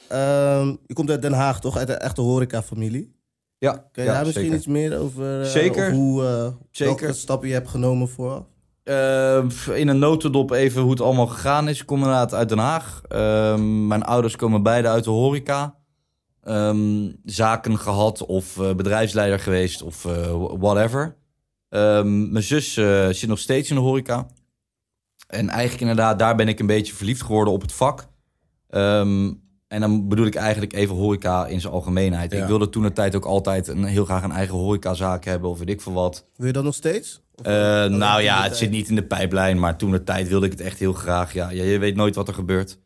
[0.08, 1.76] Ehm, je komt uit Den Haag, toch?
[1.76, 3.18] Uit een echte horeca-familie.
[3.58, 5.40] Ja, Kun je daar misschien iets meer over?
[5.42, 5.92] eh, Zeker.
[5.92, 6.96] Hoe, eh, Zeker.
[7.00, 8.44] welke stappen je hebt genomen vooraf?
[8.82, 11.80] Eh, in een notendop even hoe het allemaal gegaan is.
[11.80, 13.02] Ik kom inderdaad uit Den Haag.
[13.08, 15.78] Ehm, mijn ouders komen beide uit de horeca.
[16.42, 21.16] Ehm, zaken gehad of eh, bedrijfsleider geweest of eh, whatever.
[21.70, 24.26] Ehm, mijn zus eh, zit nog steeds in de horeca.
[25.26, 28.06] En eigenlijk inderdaad, daar ben ik een beetje verliefd geworden op het vak.
[28.68, 29.32] Ehm,
[29.68, 32.32] en dan bedoel ik eigenlijk even horeca in zijn algemeenheid.
[32.32, 32.40] Ja.
[32.42, 35.58] Ik wilde toen de tijd ook altijd een, heel graag een eigen horecazaak hebben of
[35.58, 36.26] weet ik veel wat.
[36.36, 37.20] Wil je dat nog steeds?
[37.34, 38.56] Of- Eh, alleen nou ja, het tijd?
[38.56, 41.32] zit niet in de pijplijn, maar toen de tijd wilde ik het echt heel graag.
[41.32, 42.78] Ja, ja je weet nooit wat er gebeurt.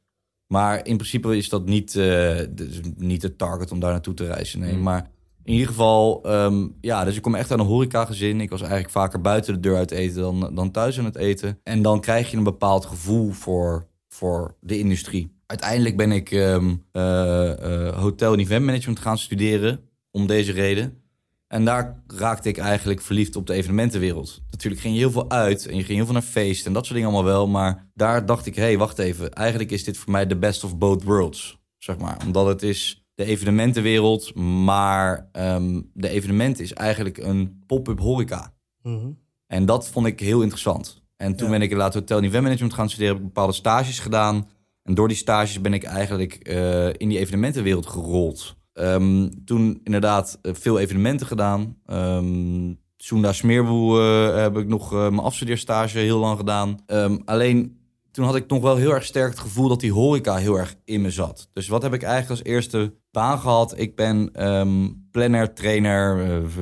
[0.47, 4.27] Maar in principe is dat niet, eh, dus niet het target om daar naartoe te
[4.27, 4.61] reizen.
[4.61, 4.73] Nee.
[4.73, 4.83] Hmm.
[4.83, 5.11] Maar
[5.45, 8.41] In ieder geval, ehm, ja, dus ik kom echt uit een horecagezin.
[8.41, 11.61] Ik was eigenlijk vaker buiten de deur uit eten dan, dan thuis aan het eten.
[11.63, 15.33] En dan krijg je een bepaald gevoel voor, voor de industrie.
[15.47, 19.81] Uiteindelijk ben ik ehm, eh, eh, hotel- en eventmanagement gaan studeren
[20.11, 21.03] om deze reden.
[21.49, 24.43] En daar raakte ik eigenlijk verliefd op de evenementenwereld.
[24.51, 26.87] Natuurlijk ging je heel veel uit en je ging heel veel naar feesten en dat
[26.87, 27.47] soort dingen allemaal wel.
[27.47, 29.33] Maar daar dacht ik, hé, hey, wacht even.
[29.33, 32.17] Eigenlijk is dit voor mij de best of both worlds, zeg maar.
[32.27, 34.35] Omdat het is de evenementenwereld,
[34.65, 38.55] maar ehm, de evenement is eigenlijk een pop-up horeca.
[38.83, 39.11] Mhm.
[39.47, 41.03] En dat vond ik heel interessant.
[41.17, 41.53] En toen Ja.
[41.59, 44.49] ben ik later hotel en eventmanagement gaan studeren, heb ik bepaalde stages gedaan.
[44.83, 48.57] En door die stages ben ik eigenlijk eh, in die evenementenwereld gerold.
[48.73, 51.77] Ehm, toen inderdaad eh, veel evenementen gedaan.
[51.87, 56.79] Um, Soenda Smeerboel eh, heb ik nog mijn afstudeerstage heel lang gedaan.
[57.25, 57.79] Alleen
[58.15, 60.75] toen had ik nog wel heel erg sterk het gevoel dat die horeca heel erg
[60.85, 61.49] in me zat.
[61.53, 63.79] Dus wat heb ik eigenlijk als eerste baan gehad?
[63.79, 66.59] Ik ben ehm, planner, trainer, eh, v-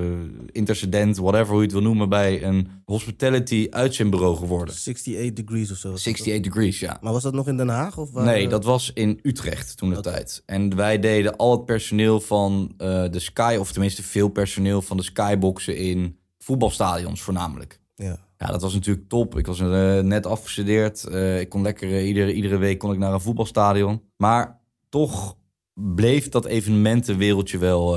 [0.53, 4.75] intercedent, whatever hoe je het wil noemen, bij een hospitality uitzendbureau geworden.
[4.75, 5.91] 68 degrees of zo.
[5.91, 6.99] was dat 68 degrees, ja.
[7.01, 7.99] Maar was dat nog in Den Haag?
[7.99, 10.43] Of waar- Nee, dat was in Utrecht toen de tijd.
[10.47, 14.97] En wij deden al het personeel van eh, de Sky, of tenminste veel personeel van
[14.97, 17.81] de Skyboxen in voetbalstadions voornamelijk.
[17.95, 18.19] Ja.
[18.43, 19.39] Ja, dat was natuurlijk top.
[19.39, 21.05] Ik was eh, net afgestudeerd.
[21.05, 24.03] Eh, ik kon lekker eh, iedere, iedere week kon ik naar een voetbalstadion.
[24.17, 25.37] Maar toch
[25.75, 27.97] bleef dat evenementenwereldje wel,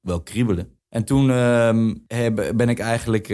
[0.00, 0.78] wel kriebelen.
[0.88, 3.26] En toen ehm, heb, ben ik eigenlijk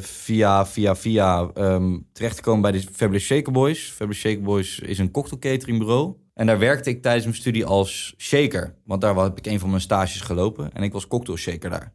[0.00, 3.90] via, via, via ehm, terechtgekomen bij de Fabulous Shaker Boys.
[3.90, 6.16] Fabulous Shaker Boys is een cocktail cateringbureau.
[6.34, 8.74] En daar werkte ik tijdens mijn studie als shaker.
[8.84, 10.72] Want daar heb ik een van mijn stages gelopen.
[10.72, 11.94] En ik was cocktail shaker daar.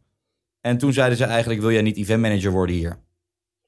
[0.60, 3.02] En toen zeiden ze eigenlijk, wil jij niet eventmanager worden hier?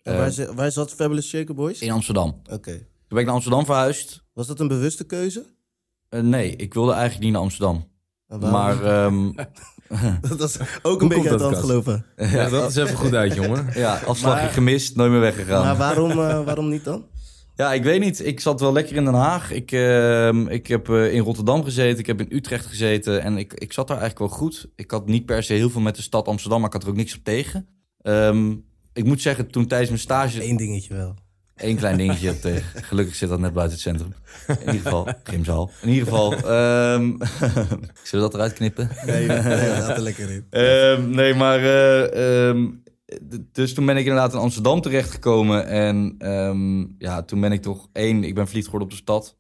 [0.07, 1.81] En Eh, waar, zat Fabulous Shaker Boys?
[1.81, 2.41] In Amsterdam.
[2.53, 2.73] Oké.
[2.73, 4.25] Toen ben ik naar Amsterdam verhuisd.
[4.33, 5.45] Was dat een bewuste keuze?
[6.09, 7.89] Eh, nee, ik wilde eigenlijk niet naar Amsterdam.
[8.27, 8.51] Waarom?
[8.51, 9.33] Maar ehm,
[10.29, 12.05] dat was ook Hoe een beetje uit de hand gelopen.
[12.33, 13.67] Ja, dat is even goed uit, jongen.
[13.75, 15.65] ja, afslagje Maar- gemist, nooit meer weggegaan.
[15.65, 17.05] Maar waarom, eh, waarom niet dan?
[17.55, 18.27] Ja, ik weet niet.
[18.27, 19.51] Ik zat wel lekker in Den Haag.
[19.53, 21.99] Ik, ehm, ik heb eh, in Rotterdam gezeten.
[21.99, 23.23] Ik heb in Utrecht gezeten.
[23.23, 24.69] En ik, ik zat daar eigenlijk wel goed.
[24.75, 26.89] Ik had niet per se heel veel met de stad Amsterdam, maar ik had er
[26.89, 27.67] ook niks op tegen.
[28.03, 28.55] Ehm,
[28.97, 30.49] ik moet zeggen, toen tijdens mijn stage...
[30.49, 31.15] Eén dingetje wel.
[31.57, 32.83] Eén klein dingetje op tegen.
[32.89, 34.15] Gelukkig zit dat net buiten het centrum.
[34.47, 35.71] In ieder geval, gymzaal.
[35.83, 37.17] In ieder geval, ehm
[38.03, 38.91] zullen we dat eruit knippen?
[39.07, 40.47] Nee, nee, nee laat er lekker in.
[40.51, 41.59] Ehm, nee, maar.
[41.59, 42.67] eh, ehm,
[43.53, 45.67] dus toen ben ik inderdaad in Amsterdam terechtgekomen.
[45.67, 46.17] En
[46.99, 49.37] ja, toen ben ik toch één, ik ben verliefd geworden op de stad.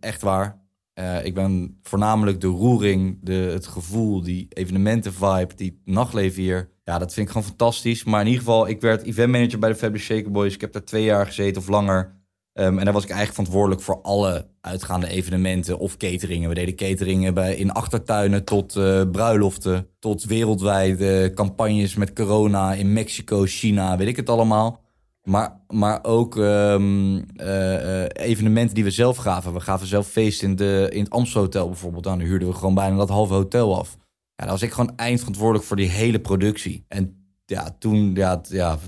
[0.00, 0.62] Echt waar.
[0.94, 6.70] Eh, ik ben voornamelijk de roering, de, het gevoel, die evenementen-vibe, die nachtleven hier.
[6.84, 8.04] Ja, dat vind ik gewoon fantastisch.
[8.04, 10.54] Maar in ieder geval, ik werd eventmanager bij de Fabulous Shaker Boys.
[10.54, 12.20] Ik heb daar twee jaar gezeten of langer.
[12.52, 16.48] Ehm, en daar was ik eigenlijk verantwoordelijk voor alle uitgaande evenementen of cateringen.
[16.48, 22.92] We deden cateringen bij, in achtertuinen tot eh, bruiloften, tot wereldwijde campagnes met corona in
[22.92, 24.80] Mexico, China, weet ik het allemaal.
[25.22, 29.52] Maar, maar ook ehm, eh, eh, evenementen die we zelf gaven.
[29.52, 32.04] We gaven zelf feesten in, de, in het Amstelhotel bijvoorbeeld.
[32.04, 33.96] Dan huurden we gewoon bijna dat halve hotel af.
[34.42, 36.84] Ja, daar was ik gewoon eindverantwoordelijk voor die hele productie.
[36.88, 38.78] En ja, toen, ja, ja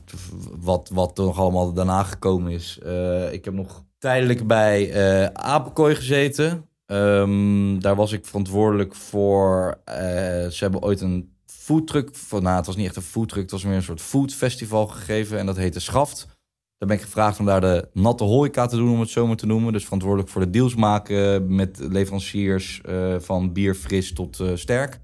[0.59, 2.79] wat, wat nog allemaal daarna gekomen is.
[2.83, 6.69] Eh, ik heb nog tijdelijk bij eh Apenkooi gezeten.
[6.87, 9.81] Ehm, daar was ik verantwoordelijk voor.
[9.85, 9.97] eh,
[10.47, 12.11] ze hebben ooit een foodtruck.
[12.31, 15.39] Nou, het was niet echt een foodtruck, het was meer een soort foodfestival gegeven.
[15.39, 16.27] En dat heette Schaft.
[16.79, 19.37] Daar ben ik gevraagd om daar de natte horeca te doen, om het zo maar
[19.37, 19.73] te noemen.
[19.73, 22.81] Dus verantwoordelijk voor de deals maken met leveranciers
[23.19, 25.03] van bier fris tot sterk.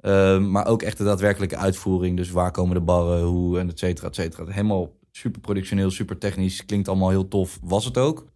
[0.00, 2.16] Ehm, maar ook echt de daadwerkelijke uitvoering.
[2.16, 4.44] Dus waar komen de barren, hoe en et cetera, et cetera.
[4.46, 6.66] Helemaal super productioneel, super technisch.
[6.66, 7.58] Klinkt allemaal heel tof.
[7.62, 8.26] Was het ook.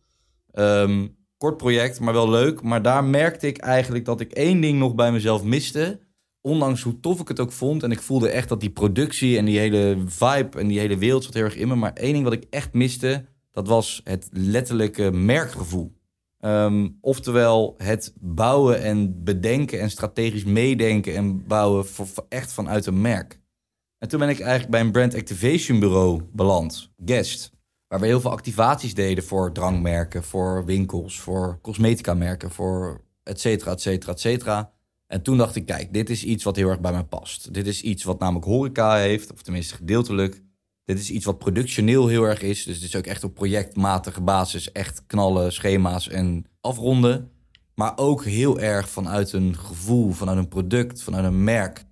[0.50, 1.06] Ehm,
[1.36, 2.62] kort project, maar wel leuk.
[2.62, 6.00] Maar daar merkte ik eigenlijk dat ik één ding nog bij mezelf miste.
[6.40, 7.82] Ondanks hoe tof ik het ook vond.
[7.82, 11.24] En ik voelde echt dat die productie en die hele vibe en die hele wereld
[11.24, 11.74] zat heel erg in me.
[11.74, 15.92] Maar één ding wat ik echt miste, dat was het letterlijke merkgevoel.
[16.44, 23.00] Ehm, oftewel het bouwen en bedenken en strategisch meedenken en bouwen voor, echt vanuit een
[23.00, 23.40] merk.
[23.98, 27.52] En toen ben ik eigenlijk bij een brand activation bureau beland, Guest.
[27.88, 33.40] Waar we heel veel activaties deden voor drankmerken, voor winkels, voor cosmetica merken, voor et
[33.40, 34.72] cetera, et cetera, et cetera.
[35.06, 37.54] En toen dacht ik, kijk, dit is iets wat heel erg bij mij past.
[37.54, 40.42] Dit is iets wat namelijk horeca heeft, of tenminste gedeeltelijk.
[40.84, 42.64] Dit is iets wat productioneel heel erg is.
[42.64, 44.72] Dus het is ook echt op projectmatige basis.
[44.72, 47.30] Echt knallen, schema's en afronden.
[47.74, 51.84] Maar ook heel erg vanuit een gevoel, vanuit een product, vanuit een merk.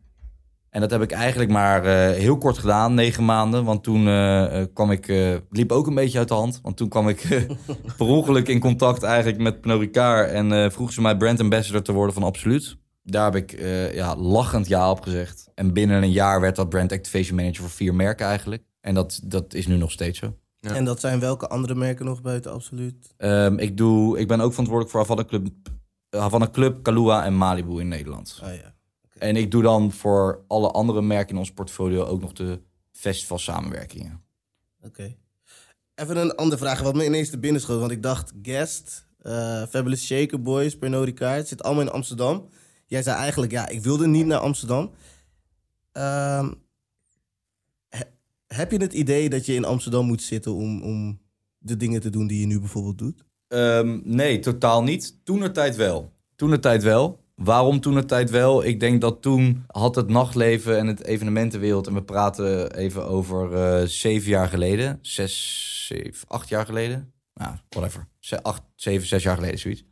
[0.71, 3.65] En dat heb ik eigenlijk maar eh, heel kort gedaan, negen maanden.
[3.65, 6.61] Want toen eh, eh, kwam ik, eh, liep ook een beetje uit de hand.
[6.63, 7.47] Want toen kwam ik
[7.97, 10.31] per ongeluk in contact eigenlijk met Pernod Ricard.
[10.31, 12.77] En vroegen ze mij brand ambassador te worden van Absoluut.
[13.05, 13.61] Daar heb ik
[13.95, 15.51] ja, lachend ja op gezegd.
[15.55, 18.63] En binnen een jaar werd dat brand activation manager voor vier merken eigenlijk.
[18.83, 20.37] En dat, dat is nu nog steeds zo.
[20.61, 20.75] Ja.
[20.75, 23.15] En dat zijn welke andere merken nog buiten Absoluut?
[23.17, 25.49] Ehm, ik, doe, ik ben ook verantwoordelijk voor Havana Club,
[26.11, 28.41] Havana Club, Kalua en Malibu in Nederland.
[28.43, 28.75] Ah ja.
[29.19, 32.61] En ik doe dan voor alle andere merken in ons portfolio ook nog de
[32.93, 34.23] festival samenwerkingen.
[34.81, 35.17] Oké.
[35.95, 37.81] Even een andere vraag, wat me ineens te binnen schoot.
[37.81, 42.49] Want ik dacht, Guest, eh, Fabulous Shaker Boys, Pernod Ricard, het zit allemaal in Amsterdam.
[42.87, 44.91] Jij zei eigenlijk, ja, ik wilde niet naar Amsterdam.
[45.93, 46.53] Ehm,
[48.55, 51.21] heb je het idee dat je in Amsterdam moet zitten om, om
[51.59, 53.25] de dingen te doen die je nu bijvoorbeeld doet?
[53.49, 55.19] Ehm, nee, totaal niet.
[55.25, 56.13] Toen tijd wel.
[56.37, 57.21] Toen tijd wel.
[57.35, 58.65] Waarom toen tijd wel?
[58.65, 61.87] Ik denk dat toen had het nachtleven en het evenementenwereld...
[61.87, 64.99] en we praten even over eh, zeven jaar geleden.
[65.03, 67.13] Zes, zeven, acht jaar geleden.
[67.35, 68.09] Nou, whatever.
[68.43, 69.85] Acht, zeven, zes jaar geleden, zoiets.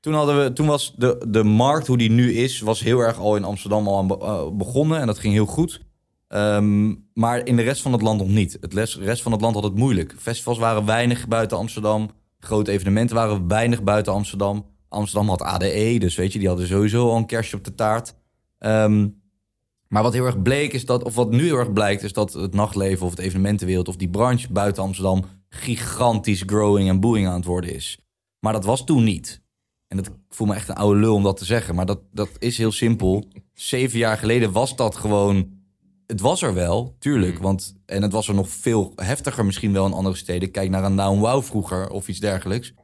[0.00, 2.60] Toen, hadden we, toen was de, de markt, hoe die nu is...
[2.60, 5.00] was heel erg al in Amsterdam al aan eh, begonnen.
[5.00, 5.86] En dat ging heel goed.
[6.28, 8.58] Ehm, maar in de rest van het land nog niet.
[8.60, 10.14] Het rest van het land had het moeilijk.
[10.18, 12.10] Festivals waren weinig buiten Amsterdam.
[12.38, 14.66] Grote evenementen waren weinig buiten Amsterdam.
[14.88, 18.14] Amsterdam had ADE, dus weet je, die hadden sowieso al een kerstje op de taart.
[18.58, 19.08] Ehm,
[19.88, 22.32] maar wat heel erg bleek is dat, of wat nu heel erg blijkt, is dat
[22.32, 27.34] het nachtleven of het evenementenwereld of die branche buiten Amsterdam gigantisch growing en booming aan
[27.34, 27.98] het worden is.
[28.40, 29.42] Maar dat was toen niet.
[29.86, 32.00] En dat, ik voel me echt een oude lul om dat te zeggen, maar dat,
[32.12, 33.28] dat is heel simpel.
[33.54, 35.57] Zeven jaar geleden was dat gewoon.
[36.08, 37.38] Het was er wel, tuurlijk.
[37.38, 40.50] Want, en het was er nog veel heftiger misschien wel in andere steden.
[40.50, 42.74] Kijk naar een Now Wow vroeger of iets dergelijks.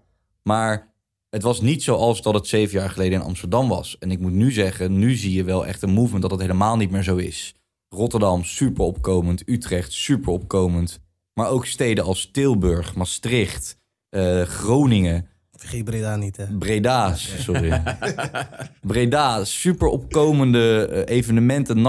[0.43, 0.95] Maar
[1.29, 3.99] het was niet zoals dat het zeven jaar geleden in Amsterdam was.
[3.99, 6.77] En ik moet nu zeggen, nu zie je wel echt een movement dat het helemaal
[6.77, 7.55] niet meer zo is.
[7.89, 9.49] Rotterdam, super opkomend.
[9.49, 11.01] Utrecht, super opkomend.
[11.35, 16.45] Maar ook steden als Tilburg, Maastricht, eh, Groningen, Vergeet Breda niet, hè?
[16.59, 17.83] Breda, sorry.
[18.81, 21.81] Breda, super opkomende eh, evenementen,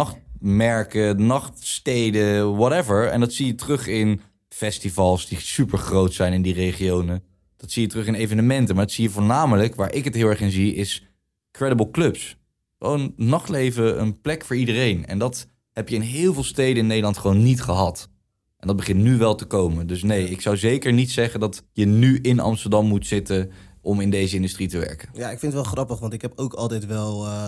[0.46, 3.08] nachtmerken, nachtsteden, whatever.
[3.08, 7.24] En dat zie je terug in festivals die super groot zijn in die regionen.
[7.58, 8.76] Dat zie je terug in evenementen.
[8.76, 11.08] Maar dat zie je voornamelijk, waar ik het heel erg in zie, is
[11.52, 12.38] credible clubs.
[12.80, 15.06] Gewoon nachtleven, een plek voor iedereen.
[15.06, 18.10] En dat heb je in heel veel steden in Nederland gewoon niet gehad.
[18.58, 19.88] En dat begint nu wel te komen.
[19.88, 24.02] Dus nee, ik zou zeker niet zeggen dat je nu in Amsterdam moet zitten om
[24.02, 25.10] in deze industrie te werken.
[25.14, 27.48] Ja, ik vind het wel grappig, want ik heb ook altijd wel eh,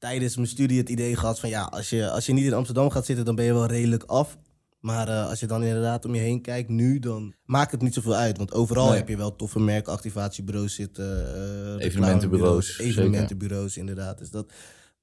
[0.00, 2.90] tijdens mijn studie het idee gehad van ja, als je, als je niet in Amsterdam
[2.90, 4.38] gaat zitten, dan ben je wel redelijk af.
[4.80, 7.94] Maar eh, als je dan inderdaad om je heen kijkt nu, dan maakt het niet
[7.94, 8.36] zoveel uit.
[8.36, 8.96] Want overal Nee.
[8.96, 11.34] heb je wel toffe merkactivatiebureaus zitten.
[11.78, 14.18] eh, Evenementenbureaus, Evenementenbureaus, inderdaad.
[14.18, 14.52] Dus dat,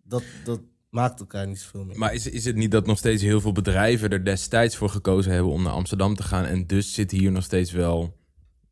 [0.03, 1.97] dat, dat maakt elkaar niet zoveel meer.
[1.97, 5.31] Maar is, is het niet dat nog steeds heel veel bedrijven er destijds voor gekozen
[5.31, 6.45] hebben om naar Amsterdam te gaan?
[6.45, 8.15] En dus zit hier nog steeds wel.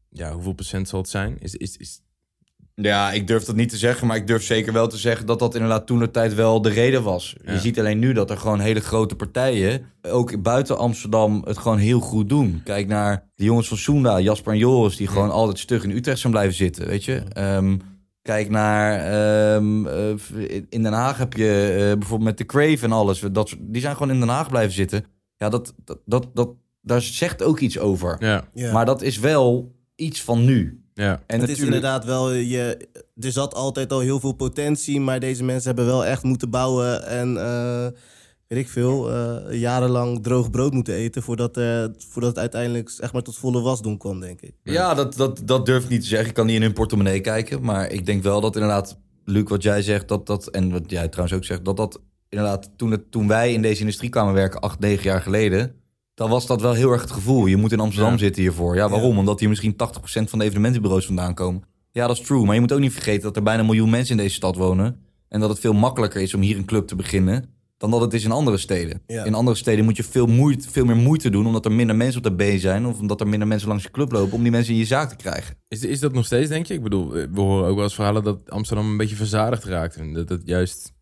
[0.09, 1.38] Ja, hoeveel procent zal het zijn?
[1.39, 2.01] Is, is, is,
[2.82, 5.39] Ja, ik durf dat niet te zeggen, maar ik durf zeker wel te zeggen dat
[5.39, 7.36] dat inderdaad toen de tijd wel de reden was.
[7.43, 7.51] Ja.
[7.51, 11.78] Je ziet alleen nu dat er gewoon hele grote partijen, ook buiten Amsterdam, het gewoon
[11.78, 12.61] heel goed doen.
[12.63, 16.19] Kijk naar de jongens van Soenda, Jasper en Joris, die gewoon altijd stug in Utrecht
[16.19, 17.15] zijn blijven zitten, weet je.
[17.34, 17.78] Ehm,
[18.21, 22.91] kijk naar, ehm, eh, in Den Haag heb je eh, bijvoorbeeld met de Crave en
[22.91, 25.05] alles, dat, soort- die zijn gewoon in Den Haag blijven zitten.
[25.38, 26.49] Ja, dat, dat, dat, dat,
[26.82, 28.15] daar zegt ook iets over.
[28.19, 28.71] ja, Ja.
[28.73, 30.80] Maar dat is wel iets van nu.
[30.95, 31.21] Ja.
[31.27, 32.87] En het is inderdaad wel, je,
[33.19, 37.07] er zat altijd al heel veel potentie, maar deze mensen hebben wel echt moeten bouwen
[37.07, 37.87] en eh,
[38.47, 43.13] weet ik veel, eh, jarenlang droog brood moeten eten voordat, eh, voordat het uiteindelijk zeg
[43.13, 44.53] maar, tot volle wasdom kwam, denk ik.
[44.63, 46.27] Ja, dat, dat, dat durf ik niet te zeggen.
[46.27, 47.61] Ik kan niet in hun portemonnee kijken.
[47.61, 51.07] Maar ik denk wel dat inderdaad, Luc, wat jij zegt, dat dat, en wat jij
[51.07, 54.59] trouwens ook zegt, dat dat inderdaad, toen, het, toen wij in deze industrie kwamen werken,
[54.59, 55.75] acht, negen jaar geleden,
[56.16, 57.45] dan was dat wel heel erg het gevoel.
[57.45, 58.18] Je moet in Amsterdam Ja.
[58.18, 58.76] zitten hiervoor.
[58.76, 59.18] Ja, waarom?
[59.18, 61.63] Omdat hier misschien 80% van de evenementenbureaus vandaan komen.
[61.91, 62.45] Ja, dat is true.
[62.45, 64.55] Maar je moet ook niet vergeten dat er bijna een miljoen mensen in deze stad
[64.55, 64.99] wonen.
[65.30, 68.13] En dat het veel makkelijker is om hier een club te beginnen dan dat het
[68.13, 69.01] is in andere steden.
[69.07, 69.24] Ja.
[69.24, 72.18] In andere steden moet je veel, moeite, veel meer moeite doen omdat er minder mensen
[72.18, 74.51] op de been zijn of omdat er minder mensen langs je club lopen om die
[74.51, 75.55] mensen in je zaak te krijgen.
[75.68, 76.74] Is, is dat nog steeds, denk je?
[76.74, 79.95] Ik bedoel, we horen ook wel eens verhalen dat Amsterdam een beetje verzadigd raakt.
[79.95, 80.93] En dat het juist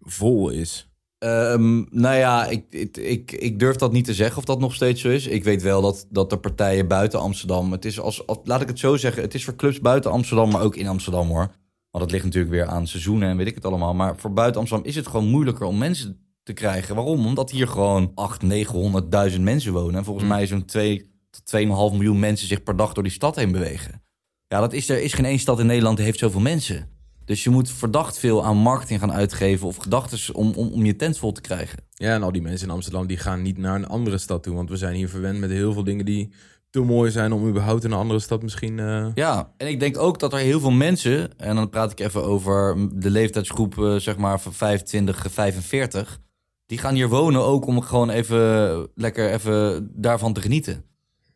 [0.00, 0.88] vol is.
[1.18, 4.74] Ehm, nou ja, ik, ik, ik, ik durf dat niet te zeggen of dat nog
[4.74, 5.26] steeds zo is.
[5.26, 7.72] Ik weet wel dat, dat de partijen buiten Amsterdam.
[7.72, 9.22] Het is als, als, laat ik het zo zeggen.
[9.22, 11.54] Het is voor clubs buiten Amsterdam, maar ook in Amsterdam hoor.
[11.90, 13.94] Want dat ligt natuurlijk weer aan seizoenen en weet ik het allemaal.
[13.94, 16.94] Maar voor buiten Amsterdam is het gewoon moeilijker om mensen te krijgen.
[16.94, 17.26] Waarom?
[17.26, 19.94] Omdat hier gewoon 800, 900.000 mensen wonen.
[19.94, 20.34] En volgens Hmm.
[20.34, 24.02] mij zo'n 2 tot 2,5 miljoen mensen zich per dag door die stad heen bewegen.
[24.48, 26.95] Ja, dat is, er is geen één stad in Nederland die heeft zoveel mensen.
[27.26, 30.96] Dus je moet verdacht veel aan marketing gaan uitgeven of gedachten om, om, om je
[30.96, 31.78] tent vol te krijgen.
[31.94, 34.54] Ja, en al die mensen in Amsterdam die gaan niet naar een andere stad toe.
[34.54, 36.32] Want we zijn hier verwend met heel veel dingen die
[36.70, 38.78] te mooi zijn om überhaupt in een andere stad misschien...
[38.78, 42.00] eh, Ja, en ik denk ook dat er heel veel mensen, en dan praat ik
[42.00, 46.18] even over de leeftijdsgroep, eh, zeg maar van 25, 45,
[46.66, 50.84] die gaan hier wonen ook om gewoon even lekker even daarvan te genieten.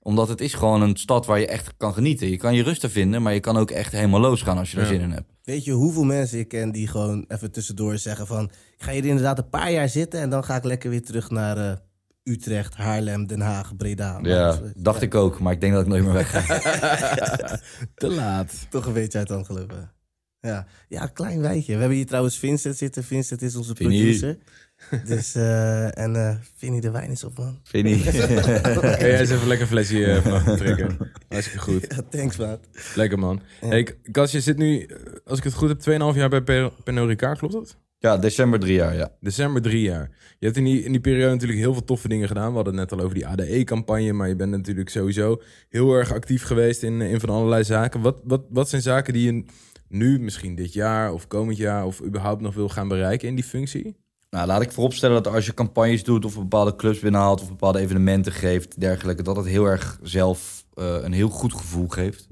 [0.02, 2.30] Omdat het is gewoon een stad waar je echt kan genieten.
[2.30, 4.84] Je kan je rusten vinden, maar je kan ook echt helemaal losgaan als je daar
[4.86, 4.92] Ja.
[4.92, 5.32] zin in hebt.
[5.42, 8.44] Weet je hoeveel mensen ik ken die gewoon even tussendoor zeggen van...
[8.44, 11.30] ik ga hier inderdaad een paar jaar zitten en dan ga ik lekker weer terug
[11.30, 11.76] naar eh,
[12.22, 14.18] Utrecht, Haarlem, Den Haag, Breda.
[14.22, 16.58] Ja, dacht ik ook, maar ik denk dat ik nooit meer weg ga.
[17.94, 18.66] te laat.
[18.70, 19.92] Toch een beetje uit de hand gelopen.
[20.40, 20.66] Ja.
[20.88, 21.72] ja, klein wijtje.
[21.74, 23.04] We hebben hier trouwens Vincent zitten.
[23.04, 24.00] Vincent is onze Vinnie.
[24.02, 24.38] producer.
[25.06, 27.58] Dus, eh, en eh Vinnie de wijn is op, man.
[27.62, 28.04] Vind je niet?
[28.80, 30.96] Kan jij eens even lekker een flesje eh, van trekken?
[31.28, 31.86] Hartstikke goed.
[31.88, 32.60] Ja, thanks, maat.
[32.94, 33.40] Lekker man.
[33.60, 36.72] Hey, Kas, je zit nu, eh, als ik het goed heb, 2,5 jaar bij Per-
[36.84, 37.76] Pernod Ricard, klopt dat?
[37.98, 39.12] ja, december drie jaar, ja.
[39.20, 40.10] December drie jaar.
[40.38, 42.48] Je hebt in die, in die periode natuurlijk heel veel toffe dingen gedaan.
[42.48, 46.12] We hadden het net al over die ADE-campagne, maar je bent natuurlijk sowieso heel erg
[46.12, 48.00] actief geweest in, in van allerlei zaken.
[48.00, 49.44] Wat, wat, wat zijn zaken die je
[49.88, 53.44] nu, misschien dit jaar of komend jaar, of überhaupt nog wil gaan bereiken in die
[53.44, 53.96] functie?
[54.30, 57.78] Nou, laat ik vooropstellen dat als je campagnes doet of bepaalde clubs binnenhaalt of bepaalde
[57.78, 62.26] evenementen geeft, dergelijke, dat het heel erg zelf eh, een heel goed gevoel geeft.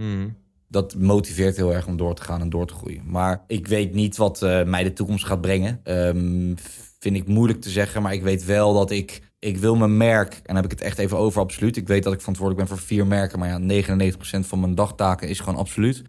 [0.68, 3.02] Dat motiveert heel erg om door te gaan en door te groeien.
[3.06, 5.80] Maar ik weet niet wat eh, mij de toekomst gaat brengen.
[5.84, 6.54] Ehm,
[6.98, 9.26] vind ik moeilijk te zeggen, maar ik weet wel dat ik...
[9.38, 11.76] Ik wil mijn merk, en dan heb ik het echt even over absoluut.
[11.76, 15.28] Ik weet dat ik verantwoordelijk ben voor vier merken, maar ja, 99% van mijn dagtaken
[15.28, 16.02] is gewoon absoluut.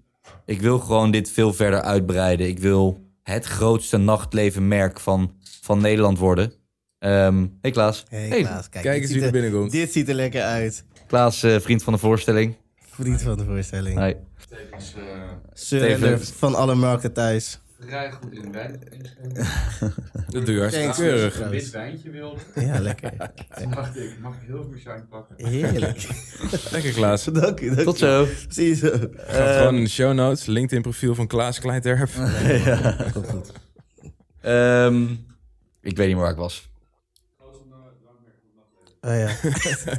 [0.46, 2.48] Ik wil gewoon dit veel verder uitbreiden.
[2.48, 6.54] Ik wil het grootste nachtlevenmerk van, van Nederland worden.
[7.00, 8.06] Ehm hey Klaas.
[8.10, 9.72] Hey, Hey, Klaas, kijk, Kijk eens wie er binnenkomt.
[9.72, 10.84] Dit ziet er lekker uit.
[11.08, 12.56] Klaas, eh, vriend van de voorstelling.
[12.76, 14.00] Vriend van de voorstelling.
[14.00, 14.14] Hi.
[14.78, 15.02] Sir
[15.54, 15.90] Steven.
[15.90, 17.60] Ender van alle markten thuis.
[17.80, 18.80] Vrij goed in wijn.
[20.28, 21.40] Dat doe je hartstikke Thanks, keurig.
[21.40, 22.40] Een wit wijntje wilde.
[22.66, 23.12] Ja, lekker.
[23.62, 25.48] Toen dacht ik, mag ik heel veel shine pakken?
[25.48, 26.08] Heerlijk.
[26.72, 27.24] Lekker Klaas.
[27.24, 28.28] dank u, dank Tot zo.
[28.50, 28.90] Zie je zo.
[29.16, 32.10] Gaat gewoon in de show notes, LinkedIn profiel van Klaas Kleiterp.
[33.14, 33.52] Komt goed.
[34.42, 35.04] Ehm,
[35.82, 36.69] ik weet niet meer waar ik was.
[39.10, 39.28] Oh ja.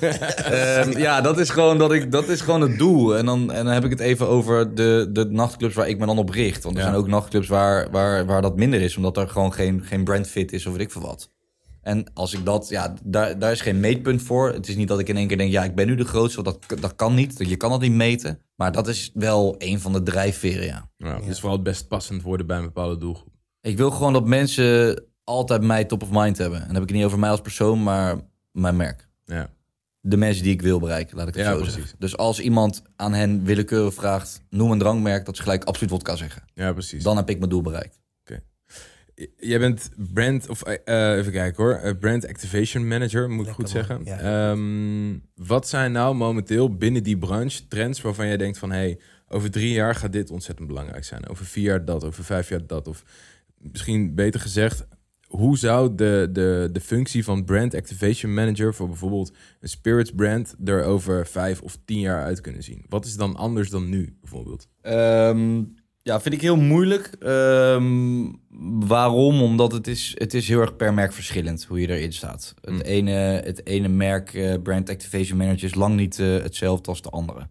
[0.50, 3.16] Ehm, ja, dat is, gewoon dat ik, dat is gewoon het doel.
[3.16, 6.06] En dan, en dan heb ik het even over de, de nachtclubs waar ik me
[6.06, 6.62] dan op richt.
[6.62, 6.88] Want er Ja.
[6.88, 8.96] zijn ook nachtclubs waar, waar, waar dat minder is.
[8.96, 11.30] Omdat er gewoon geen, geen brandfit is of weet ik veel wat.
[11.82, 14.52] En als ik dat, ja, daar, daar is geen meetpunt voor.
[14.52, 16.42] Het is niet dat ik in één keer denk, ja, ik ben nu de grootste.
[16.42, 17.34] Want dat, dat kan niet.
[17.38, 18.40] Je kan dat niet meten.
[18.56, 20.90] Maar dat is wel een van de drijfveren, ja.
[20.98, 23.32] Nou, Het is vooral het best passend worden bij een bepaalde doelgroep.
[23.60, 26.58] Ik wil gewoon dat mensen altijd mij top of mind hebben.
[26.60, 28.16] En dan heb ik het niet over mij als persoon, maar
[28.52, 29.08] mijn merk.
[29.24, 29.50] Ja.
[30.00, 31.74] De mensen die ik wil bereiken, laat ik het Ja, zo precies.
[31.74, 31.96] zeggen.
[31.98, 36.16] Dus als iemand aan hen willekeurig vraagt, noem een drankmerk, dat ze gelijk absoluut vodka
[36.16, 36.42] zeggen.
[36.54, 37.02] ja, precies.
[37.02, 37.98] Dan heb ik mijn doel bereikt.
[39.14, 43.52] J- Jij bent brand, of eh, even kijken hoor, eh, brand activation manager, moet ik
[43.52, 44.00] goed man, zeggen.
[44.04, 44.18] ja.
[44.50, 49.50] Ehm, wat zijn nou momenteel binnen die branche trends waarvan jij denkt van, hey, over
[49.50, 51.28] drie jaar gaat dit ontzettend belangrijk zijn.
[51.28, 52.88] Over vier jaar dat, over vijf jaar dat.
[52.88, 53.02] Of
[53.58, 54.86] misschien beter gezegd,
[55.30, 60.54] hoe zou de, de, de functie van brand activation manager voor bijvoorbeeld een spirits brand
[60.64, 62.84] er over vijf of tien jaar uit kunnen zien?
[62.88, 64.68] Wat is dan anders dan nu bijvoorbeeld?
[64.82, 65.62] Ehm,
[66.02, 67.10] ja, vind ik heel moeilijk.
[67.18, 68.32] Ehm,
[68.86, 69.42] waarom?
[69.42, 72.54] Omdat het is, het is heel erg per merk verschillend hoe je erin staat.
[72.60, 72.80] Het, Mm.
[72.80, 73.10] ene,
[73.44, 77.48] het ene merk, eh, Brand Activation Manager, is lang niet eh, hetzelfde als de andere.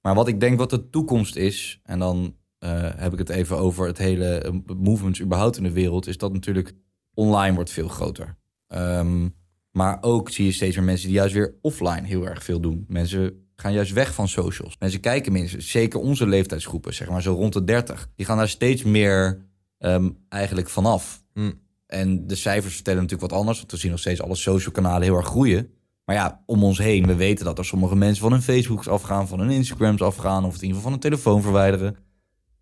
[0.00, 3.56] Maar wat ik denk wat de toekomst is, en dan eh, heb ik het even
[3.58, 6.72] over het hele movements überhaupt in de wereld, is dat natuurlijk
[7.20, 8.36] online wordt veel groter.
[8.66, 9.28] Ehm,
[9.70, 12.84] maar ook zie je steeds meer mensen die juist weer offline heel erg veel doen.
[12.88, 14.76] Mensen gaan juist weg van socials.
[14.78, 18.08] Mensen kijken mensen, zeker onze leeftijdsgroepen, zeg maar zo rond de 30.
[18.16, 19.48] Die gaan daar steeds meer
[19.78, 21.22] ehm, eigenlijk vanaf.
[21.32, 21.52] Hm.
[21.86, 25.02] En de cijfers vertellen natuurlijk wat anders, want we zien nog steeds alle social kanalen
[25.02, 25.70] heel erg groeien.
[26.04, 29.28] Maar ja, om ons heen, we weten dat er sommige mensen van hun Facebooks afgaan,
[29.28, 31.96] van hun Instagrams afgaan, of in ieder geval van hun telefoon verwijderen.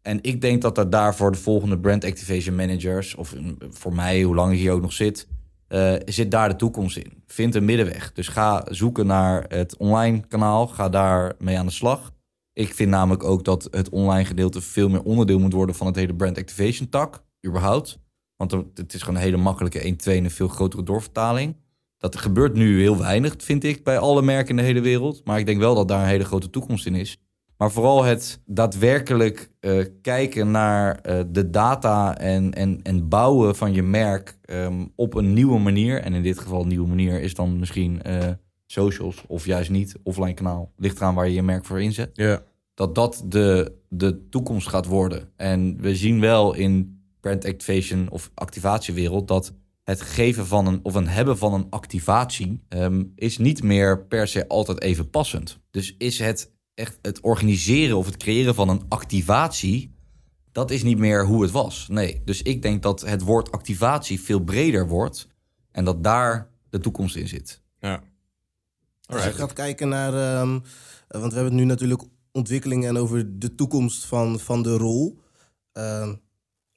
[0.09, 3.34] En ik denk dat er daarvoor de volgende brand activation managers, of
[3.70, 5.28] voor mij, hoe lang ik hier ook nog zit,
[5.66, 7.22] eh, zit daar de toekomst in.
[7.26, 8.12] Vind een middenweg.
[8.12, 12.12] Dus ga zoeken naar het online kanaal, ga daar mee aan de slag.
[12.52, 15.96] Ik vind namelijk ook dat het online gedeelte veel meer onderdeel moet worden van het
[15.96, 17.98] hele brand activation tak, überhaupt.
[18.36, 21.56] Want het is gewoon een hele makkelijke 1, 2 en een veel grotere doorvertaling.
[21.96, 25.24] Dat gebeurt nu heel weinig, vind ik, bij alle merken in de hele wereld.
[25.24, 27.18] Maar ik denk wel dat daar een hele grote toekomst in is.
[27.59, 33.72] Maar vooral het daadwerkelijk eh, kijken naar eh, de data en, en, en bouwen van
[33.72, 36.00] je merk ehm, op een nieuwe manier.
[36.00, 38.28] En in dit geval een nieuwe manier is dan misschien eh,
[38.66, 40.72] socials of juist niet, offline kanaal.
[40.76, 42.42] Ligt eraan waar je je merk voor inzet Ja.
[42.74, 45.28] dat dat de, de toekomst gaat worden.
[45.36, 49.52] En we zien wel in brand activation of activatiewereld dat
[49.84, 54.28] het geven van een of een hebben van een activatie ehm, is niet meer per
[54.28, 55.59] se altijd even passend.
[55.70, 59.95] Dus is het echt het organiseren of het creëren van een activatie,
[60.53, 61.87] dat is niet meer hoe het was.
[61.89, 65.29] Nee, dus ik denk dat het woord activatie veel breder wordt
[65.70, 67.62] en dat daar de toekomst in zit.
[67.81, 68.03] Ja.
[69.07, 70.55] Als je gaat kijken naar, ehm,
[71.09, 72.03] eh, want we hebben het nu natuurlijk
[72.33, 75.20] ontwikkelingen en over de toekomst van, van de rol.
[75.72, 76.14] Ehm,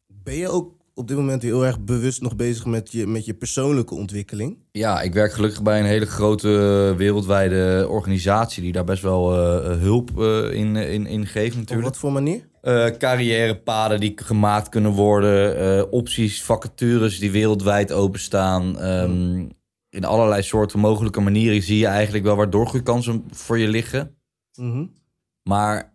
[0.07, 3.33] ben je ook op dit moment heel erg bewust nog bezig met je, met je
[3.33, 4.57] persoonlijke ontwikkeling?
[4.71, 6.49] Ja, ik werk gelukkig bij een hele grote
[6.91, 11.59] eh, wereldwijde organisatie die daar best wel eh, hulp eh, in, in, in geeft Op
[11.59, 11.87] natuurlijk.
[11.87, 12.49] wat voor manier?
[12.97, 18.79] Carrièrepaden die gemaakt kunnen worden, opties, vacatures die wereldwijd openstaan.
[18.79, 19.47] Ehm,
[19.89, 24.15] In allerlei soorten mogelijke manieren zie je eigenlijk wel waar doorgroeikansen voor je liggen.
[24.55, 24.85] Mhm.
[25.43, 25.93] Maar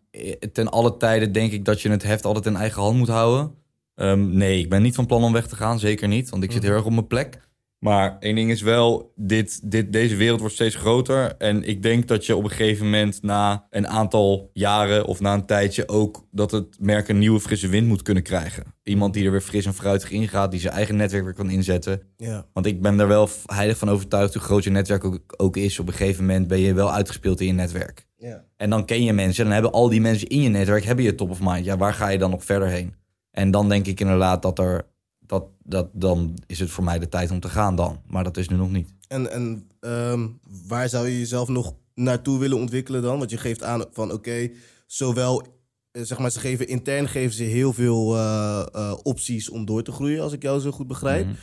[0.52, 3.54] ten alle tijden denk ik dat je het heft altijd in eigen hand moet houden.
[3.96, 6.52] Ehm, nee, ik ben niet van plan om weg te gaan, zeker niet, want ik
[6.52, 7.44] zit heel erg op mijn plek.
[7.78, 11.34] Maar één ding is wel, dit, dit, deze wereld wordt steeds groter.
[11.36, 15.34] En ik denk dat je op een gegeven moment na een aantal jaren of na
[15.34, 18.64] een tijdje ook dat het merk een nieuwe frisse wind moet kunnen krijgen.
[18.82, 21.50] Iemand die er weer fris en fruitig in gaat, die zijn eigen netwerk weer kan
[21.50, 22.02] inzetten.
[22.16, 22.46] Ja.
[22.52, 25.78] Want ik ben er wel heilig van overtuigd hoe groot je netwerk ook, ook is.
[25.78, 28.06] Op een gegeven moment ben je wel uitgespeeld in je netwerk.
[28.16, 28.44] ja.
[28.56, 29.38] En dan ken je mensen.
[29.38, 31.64] En dan hebben al die mensen in je netwerk hebben je top of mind.
[31.64, 32.94] Ja, waar ga je dan nog verder heen?
[33.36, 34.86] En dan denk ik inderdaad dat er.
[35.18, 38.00] Dat, dat, dan is het voor mij de tijd om te gaan dan.
[38.06, 38.92] Maar dat is nu nog niet.
[39.08, 40.28] En, en ehm,
[40.66, 43.18] waar zou je jezelf nog naartoe willen ontwikkelen dan?
[43.18, 44.50] Want je geeft aan van oké,
[44.86, 45.42] zowel,
[45.90, 49.82] eh, zeg maar, ze geven intern geven ze heel veel eh, eh, opties om door
[49.82, 51.26] te groeien, als ik jou zo goed begrijp.
[51.26, 51.34] Mhm.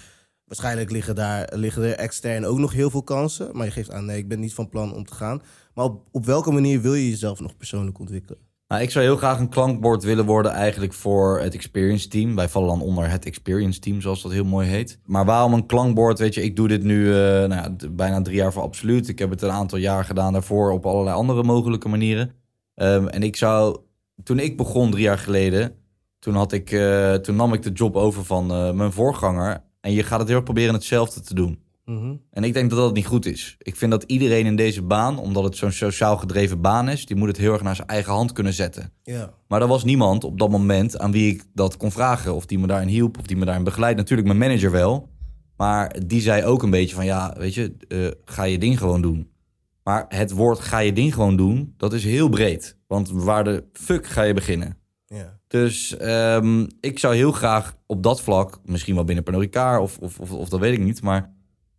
[0.46, 3.58] Waarschijnlijk liggen, daar, liggen er extern ook nog heel veel kansen.
[3.58, 5.42] Maar je geeft aan, nee, ik ben niet van plan om te gaan.
[5.74, 8.43] Maar op, op welke manier wil je jezelf nog persoonlijk ontwikkelen?
[8.74, 12.36] Nou, ik zou heel graag een klankbord willen worden eigenlijk voor het experience team.
[12.36, 15.00] Wij vallen dan onder het experience team, zoals dat heel mooi heet.
[15.06, 16.20] Maar waarom een klankbord?
[16.20, 19.08] Weet je, ik doe dit nu eh, nou ja, bijna drie jaar voor absoluut.
[19.08, 22.32] Ik heb het een aantal jaar gedaan daarvoor op allerlei andere mogelijke manieren.
[22.76, 23.80] Ehm, en ik zou,
[24.24, 25.76] toen ik begon drie jaar geleden,
[26.20, 29.64] toen, had ik, eh, toen nam ik de job over van eh, mijn voorganger.
[29.82, 31.63] En je gaat het heel erg proberen hetzelfde te doen.
[31.86, 32.16] Mhm.
[32.32, 33.56] En ik denk dat dat niet goed is.
[33.60, 37.16] Ik vind dat iedereen in deze baan, omdat het zo'n sociaal gedreven baan is, die
[37.16, 38.92] moet het heel erg naar zijn eigen hand kunnen zetten.
[39.04, 39.34] Ja.
[39.48, 42.36] Maar er was niemand op dat moment aan wie ik dat kon vragen.
[42.36, 43.98] Of die me daarin hielp, of die me daarin begeleidt.
[43.98, 45.10] Natuurlijk mijn manager wel.
[45.58, 49.02] Maar die zei ook een beetje van, ja, weet je, eh, ga je ding gewoon
[49.02, 49.32] doen.
[49.84, 52.78] Maar het woord ga je ding gewoon doen, dat is heel breed.
[52.88, 54.78] Want waar de fuck ga je beginnen?
[55.06, 55.40] Ja.
[55.48, 59.98] Dus ehm, ik zou heel graag op dat vlak, misschien wel binnen Pernod Ricard of,
[59.98, 61.33] of, of, of dat weet ik niet, maar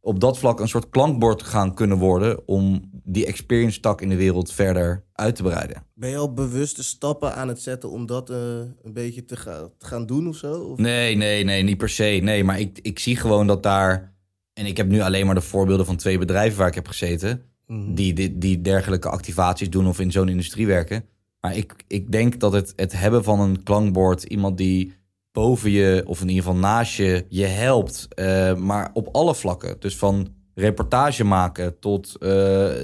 [0.05, 4.17] op dat vlak een soort klankbord gaan kunnen worden om die experience tak in de
[4.17, 5.83] wereld verder uit te breiden.
[5.95, 8.37] Ben je al bewuste stappen aan het zetten om dat eh,
[8.83, 10.55] een beetje te, ga- te gaan doen of zo?
[10.61, 10.79] Of?
[10.79, 12.05] Nee, nee, nee, niet per se.
[12.23, 14.15] Nee, maar ik, ik zie gewoon dat daar.
[14.53, 17.43] En ik heb nu alleen maar de voorbeelden van twee bedrijven waar ik heb gezeten.
[17.67, 17.95] Mhm.
[17.95, 21.05] Die, die, die dergelijke activaties doen of in zo'n industrie werken.
[21.41, 24.93] Maar ik, ik denk dat het, het hebben van een klankbord, iemand die
[25.35, 29.77] boven je of in ieder geval naast je je helpt, eh, maar op alle vlakken.
[29.81, 32.29] Dus van reportage maken tot eh,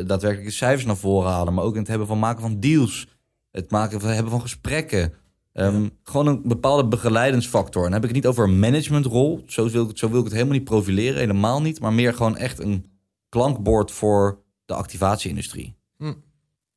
[0.06, 3.08] daadwerkelijke cijfers naar voren halen, maar ook in het hebben van maken van deals,
[3.50, 5.12] het maken van hebben van gesprekken.
[5.52, 7.84] Ehm, Gewoon een bepaalde begeleidingsfactor.
[7.84, 9.42] En dan heb ik het niet over een managementrol.
[9.46, 11.80] Zo wil, ik, het- zo wil ik het helemaal niet profileren, helemaal niet.
[11.80, 12.84] Maar meer gewoon echt een
[13.28, 15.76] klankbord voor de activatieindustrie.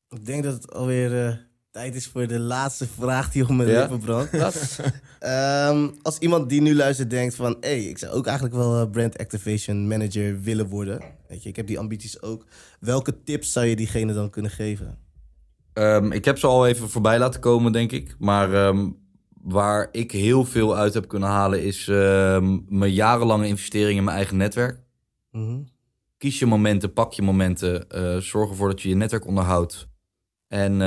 [0.09, 1.35] Ik denk dat het alweer eh,
[1.73, 3.79] tijd is voor de laatste vraag die op mijn Ja?
[3.79, 4.31] lippen brandt.
[5.19, 7.57] Ehm, als iemand die nu luistert denkt van...
[7.59, 11.01] hé, hey, ik zou ook eigenlijk wel eh, brand activation manager willen worden.
[11.27, 12.45] Weet je, ik heb die ambities ook.
[12.79, 14.97] Welke tips zou je diegene dan kunnen geven?
[15.73, 18.15] Ehm, ik heb ze al even voorbij laten komen, denk ik.
[18.19, 18.89] Maar ehm,
[19.41, 21.63] waar ik heel veel uit heb kunnen halen...
[21.63, 21.85] is
[22.67, 24.79] mijn jarenlange investering in mijn eigen netwerk.
[25.31, 25.59] Mhm.
[26.17, 27.89] Kies je momenten, pak je momenten.
[27.89, 29.87] eh, zorg ervoor dat je je netwerk onderhoudt.
[30.47, 30.81] En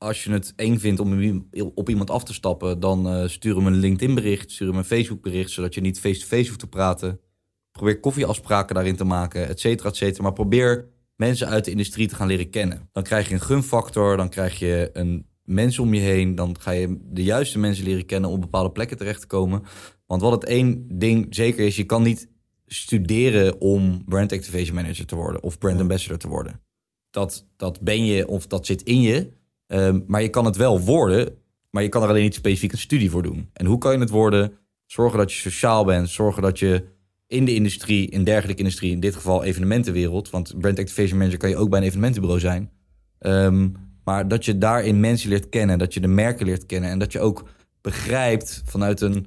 [0.00, 2.80] als je het eng vindt om op iemand af te stappen...
[2.80, 5.50] dan eh, stuur hem een LinkedIn-bericht, stuur hem een Facebook-bericht...
[5.50, 7.20] zodat je niet face-to-face hoeft te praten.
[7.72, 10.22] Probeer koffieafspraken daarin te maken, et cetera, et cetera.
[10.22, 12.88] Maar probeer mensen uit de industrie te gaan leren kennen.
[12.92, 16.34] Dan krijg je een gunfactor, dan krijg je een mensen om je heen.
[16.34, 19.62] Dan ga je de juiste mensen leren kennen om op bepaalde plekken terecht te komen.
[20.06, 22.28] Want wat het één ding zeker is, je kan niet
[22.66, 26.60] studeren om brand activation manager te worden of brand ambassador te worden.
[27.10, 29.38] Dat, dat ben je of dat zit in je.
[29.70, 31.36] Ehm, maar je kan het wel worden,
[31.70, 33.50] maar je kan er alleen niet specifiek een studie voor doen.
[33.52, 34.52] En hoe kan je het worden?
[34.86, 36.84] Zorgen dat je sociaal bent, zorgen dat je
[37.26, 41.48] in de industrie, in dergelijke industrie, in dit geval evenementenwereld, want brand activation manager kan
[41.48, 42.70] je ook bij een evenementenbureau zijn.
[43.18, 43.68] Ehm,
[44.04, 47.12] maar dat je daarin mensen leert kennen, dat je de merken leert kennen en dat
[47.12, 47.48] je ook
[47.80, 49.26] begrijpt vanuit een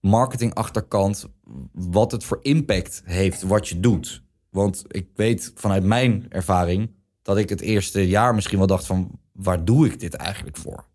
[0.00, 1.28] marketingachterkant,
[1.72, 4.22] wat het voor impact heeft wat je doet.
[4.50, 6.90] Want ik weet vanuit mijn ervaring
[7.22, 10.90] dat ik het eerste jaar misschien wel dacht van waar doe ik dit eigenlijk voor?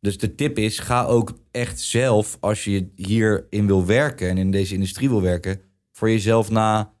[0.00, 4.50] Dus de tip is, ga ook echt zelf, als je hierin wil werken en in
[4.50, 5.60] deze industrie wil werken,
[5.92, 6.92] voor jezelf na.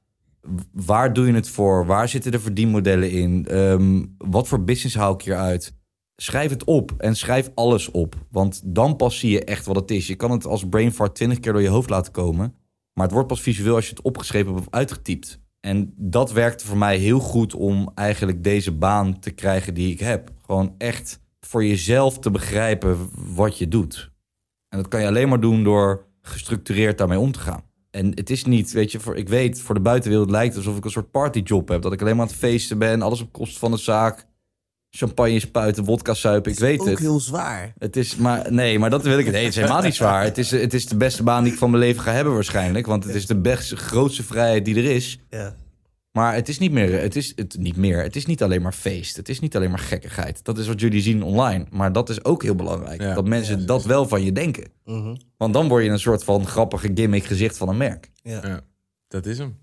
[0.72, 1.86] Waar doe je het voor?
[1.86, 3.46] Waar zitten de verdienmodellen in?
[3.46, 5.74] Ehm, wat voor business hou ik hier uit?
[6.16, 8.14] Schrijf het op en schrijf alles op.
[8.30, 10.06] Want dan pas zie je echt wat het is.
[10.06, 12.54] Je kan het als brain fart twintig keer door je hoofd laten komen.
[12.92, 15.40] Maar het wordt pas visueel als je het opgeschreven hebt of uitgetypt.
[15.60, 20.00] En dat werkte voor mij heel goed om eigenlijk deze baan te krijgen die ik
[20.00, 20.30] heb.
[20.46, 24.10] Gewoon echt voor jezelf te begrijpen wat je doet.
[24.68, 27.62] En dat kan je alleen maar doen door gestructureerd daarmee om te gaan.
[27.90, 30.78] En het is niet, weet je, voor, ik weet, voor de buitenwereld lijkt het alsof
[30.78, 31.82] ik een soort partyjob heb.
[31.82, 34.26] Dat ik alleen maar aan het feesten ben, alles op kosten van de zaak.
[34.90, 36.98] Champagne spuiten, wodka suipen, ik weet ook het.
[36.98, 37.72] heel zwaar.
[37.78, 39.30] Het is, maar nee, maar dat wil ik.
[39.30, 40.24] Nee, het is helemaal niet zwaar.
[40.24, 42.86] Het is, het is de beste baan die ik van mijn leven ga hebben waarschijnlijk.
[42.86, 45.18] Want het is de grootste vrijheid die er is.
[45.30, 45.54] Ja.
[46.12, 48.02] Maar het is niet meer, het is het niet meer.
[48.02, 49.16] Het is niet alleen maar feest.
[49.16, 50.44] Het is niet alleen maar gekkigheid.
[50.44, 51.66] Dat is wat jullie zien online.
[51.70, 53.00] Maar dat is ook heel belangrijk.
[53.00, 53.14] Ja.
[53.14, 54.64] Dat mensen dat wel van je denken.
[54.84, 55.16] Mhm.
[55.36, 58.10] Want dan word je een soort van grappige gimmick gezicht van een merk.
[58.22, 58.40] ja.
[58.46, 58.60] Ja,
[59.08, 59.58] dat is hem.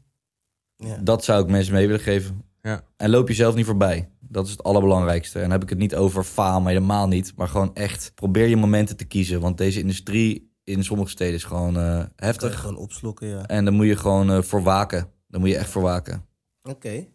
[0.76, 0.98] ja.
[1.02, 2.42] Dat zou ik mensen mee willen geven.
[2.62, 2.82] Ja.
[2.98, 4.10] En loop jezelf niet voorbij.
[4.30, 5.36] Dat is het allerbelangrijkste.
[5.36, 7.34] En dan heb ik het niet over faam, helemaal niet.
[7.36, 9.40] Maar gewoon echt probeer je momenten te kiezen.
[9.42, 12.60] Want deze industrie in sommige steden is gewoon eh, Kan je heftig.
[12.60, 13.46] gewoon opslokken, ja.
[13.46, 15.10] En dan moet je gewoon eh, voor waken.
[15.28, 16.26] Dan moet je echt voor waken.
[16.64, 16.90] Oké.
[16.90, 17.08] Thanks,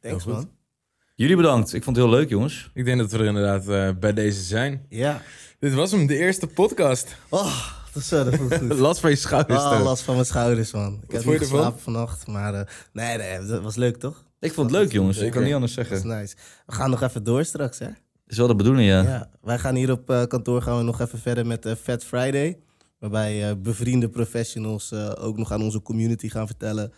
[0.00, 0.32] Heel goed.
[0.32, 0.50] man.
[1.14, 1.74] Jullie bedankt.
[1.74, 2.70] Ik vond het heel leuk, jongens.
[2.74, 4.86] Ik denk dat we er inderdaad eh, bij deze zijn.
[4.88, 5.22] Ja.
[5.58, 7.16] Dit was hem, de eerste podcast.
[7.28, 8.60] Oh, dat is dat goed.
[8.78, 9.60] Last van je schouders.
[9.62, 9.82] Oh, toch?
[9.82, 11.00] last van mijn schouders, man.
[11.02, 12.54] Ik heb niet geslapen vannacht, maar...
[12.54, 14.24] eh, nee, nee, dat was leuk, toch?
[14.40, 15.18] Ik vond het leuk, jongens.
[15.18, 16.08] Ik kan niet anders Dat is zeggen.
[16.18, 16.36] nice.
[16.66, 17.88] We gaan nog even door straks, hè?
[18.26, 19.02] is wel de bedoeling, ja.
[19.02, 22.04] Ja, wij gaan hier op eh, kantoor gaan we nog even verder met eh, Fat
[22.04, 22.58] Friday.
[22.98, 26.92] Waarbij eh, bevriende professionals eh, ook nog aan onze community gaan vertellen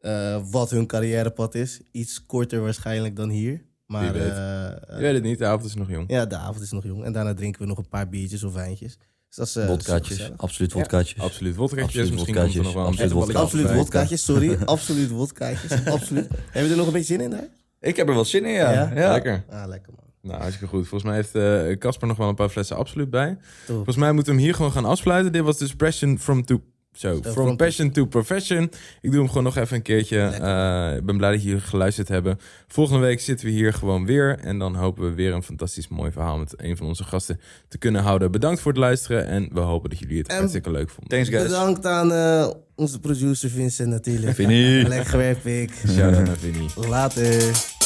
[0.00, 1.80] eh, wat hun carrièrepad is.
[1.92, 3.64] Iets korter waarschijnlijk dan hier.
[3.86, 4.36] Maar Wie weet.
[4.36, 6.10] Je weet het niet, de avond is nog jong.
[6.10, 7.04] ja, de avond is nog jong.
[7.04, 8.98] En daarna drinken we nog een paar biertjes of wijntjes.
[9.28, 10.30] Dus dat is, eh, Wodkaatjes.
[10.36, 11.22] Absoluut wodkaatjes.
[11.22, 11.86] Absoluut wodkaatjes.
[11.86, 12.64] Absoluut Misschien wodkaatjes.
[12.64, 13.68] nog wel een Absoluut bitterballetje wodka.
[13.68, 14.58] Absoluut wodkaatjes, sorry.
[14.64, 15.84] Absoluut wodkaatjes.
[15.96, 16.28] Absoluut.
[16.28, 17.48] Hebben we er nog een beetje zin in daar?
[17.80, 18.72] Ik heb er wel zin in, ja.
[18.72, 18.90] Ja?
[18.94, 19.12] ja.
[19.12, 19.44] Lekker.
[19.50, 20.04] Ah, lekker man.
[20.22, 20.88] Nou, hartstikke goed.
[20.88, 23.38] Volgens mij heeft eh, Casper nog wel een paar flessen absoluut bij.
[23.66, 23.74] Top.
[23.74, 25.32] Volgens mij moeten we hem hier gewoon gaan afsluiten.
[25.32, 26.62] Dit was dus Passion from to...
[26.98, 28.62] Zo, from, from- passion to profession.
[29.00, 30.18] Ik doe hem gewoon nog even een keertje.
[30.20, 32.38] Eh, Ik ben blij dat jullie geluisterd hebben.
[32.68, 34.38] Volgende week zitten we hier gewoon weer.
[34.38, 37.78] En dan hopen we weer een fantastisch mooi verhaal met een van onze gasten te
[37.78, 38.30] kunnen houden.
[38.30, 39.26] Bedankt voor het luisteren.
[39.26, 41.08] En we hopen dat jullie het En- hartstikke leuk vonden.
[41.08, 41.42] Thanks, guys.
[41.42, 44.34] Bedankt aan eh, onze producer Vincent natuurlijk.
[44.34, 44.88] Vinnie.
[44.88, 45.72] Lekker gewerkt, Pik.
[45.88, 46.68] Shout out naar Vinnie.
[46.88, 47.76] Later.